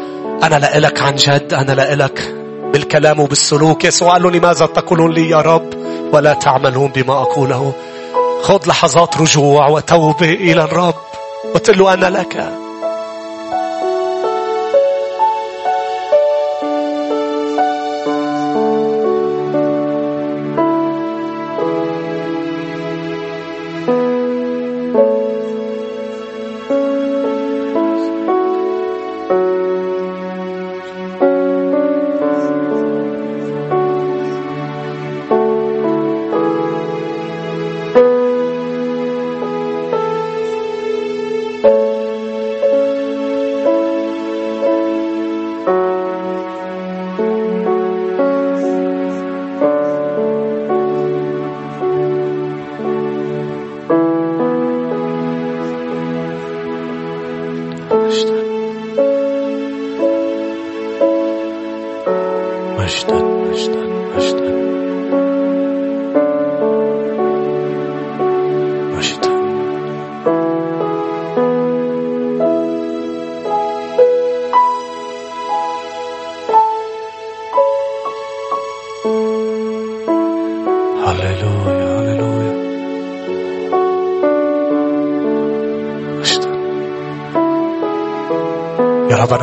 [0.43, 2.35] أنا لإلك عن جد أنا لإلك
[2.73, 3.85] بالكلام وبالسلوك.
[3.85, 5.73] يسوع قال له لماذا تقولون لي يا رب؟
[6.13, 7.73] ولا تعملون بما أقوله.
[8.41, 10.95] خذ لحظات رجوع وتوبة إلى الرب
[11.55, 12.68] وتقول له أنا لك.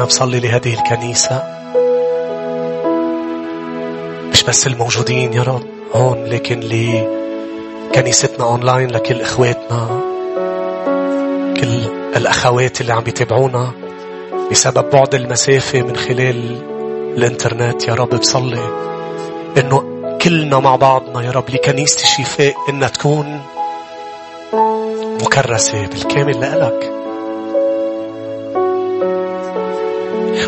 [0.06, 1.42] بصلي لهذه الكنيسة؟
[4.32, 10.00] مش بس الموجودين يا رب هون لكن لكنيستنا أونلاين لكل إخواتنا
[11.60, 11.80] كل
[12.16, 13.72] الأخوات اللي عم بيتابعونا
[14.50, 16.56] بسبب بعد المسافة من خلال
[17.16, 17.88] الإنترنت.
[17.88, 18.70] يا رب بصلي
[19.58, 19.84] إنه
[20.22, 23.40] كلنا مع بعضنا يا رب لكنيسة الشفاء إنها تكون
[25.22, 26.92] مكرسة بالكامل لإلك.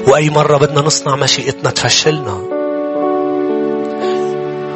[0.09, 2.43] وأي مرة بدنا نصنع مشيئتنا تفشلنا.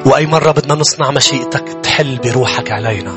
[0.06, 3.12] وأي مرة بدنا نصنع مشيئتك تحل بروحك علينا.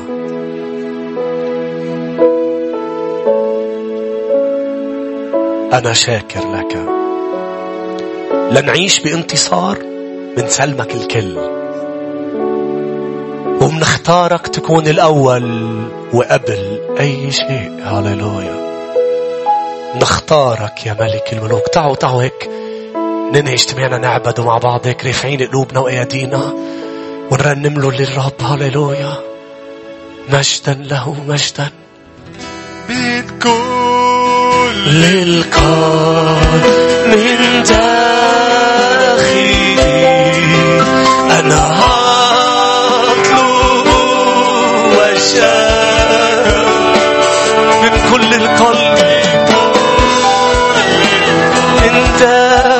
[5.72, 6.86] أنا شاكر لك.
[8.52, 9.78] لنعيش بانتصار
[10.38, 11.38] من سلمك الكل.
[13.62, 15.76] ومنختارك تكون الأول
[16.12, 17.72] وقبل أي شيء.
[17.82, 18.65] هاليلويا
[19.96, 21.68] نختارك يا ملك الملوك.
[21.68, 22.50] تعوا تعوا هيك.
[23.32, 26.54] ننهي اجتماعنا نعبد مع بعض هيك رافعين قلوبنا وايادينا
[27.30, 28.32] ونرنم له للرب.
[28.42, 29.14] هللويا.
[30.28, 31.68] مجدا له مجدا.
[32.88, 36.64] بتكون للقلب
[37.06, 38.06] من داخلي.
[41.30, 43.36] أنا هطلب
[44.92, 46.46] وشاء
[47.82, 49.15] من كل القلب
[52.16, 52.75] خلينا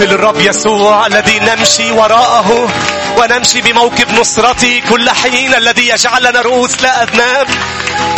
[0.00, 2.68] سقف للرب يسوع الذي نمشي وراءه
[3.16, 7.48] ونمشي بموكب نصرته كل حين الذي يجعلنا رؤوس لا أذناب.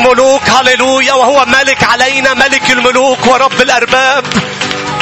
[0.01, 4.25] ملوك هللويا وهو ملك علينا ملك الملوك ورب الأرباب.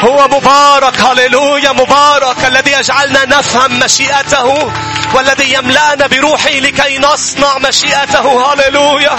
[0.00, 4.72] هو مبارك هللويا مبارك الذي يجعلنا نفهم مشيئته
[5.14, 8.52] والذي يملأنا بروحه لكي نصنع مشيئته.
[8.52, 9.16] هللويا.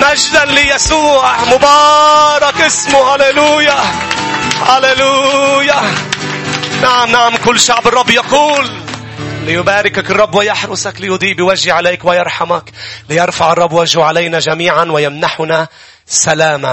[0.00, 3.14] مجدا ليسوع مبارك اسمه.
[3.14, 3.78] هللويا.
[4.68, 6.11] هللويا.
[6.82, 8.70] نعم نعم كل شعب الرب يقول
[9.44, 12.70] ليباركك الرب ويحرسك ليضيء بوجهه عليك ويرحمك
[13.08, 15.68] ليرفع الرب وجهه علينا جميعا ويمنحنا
[16.06, 16.70] سلاما.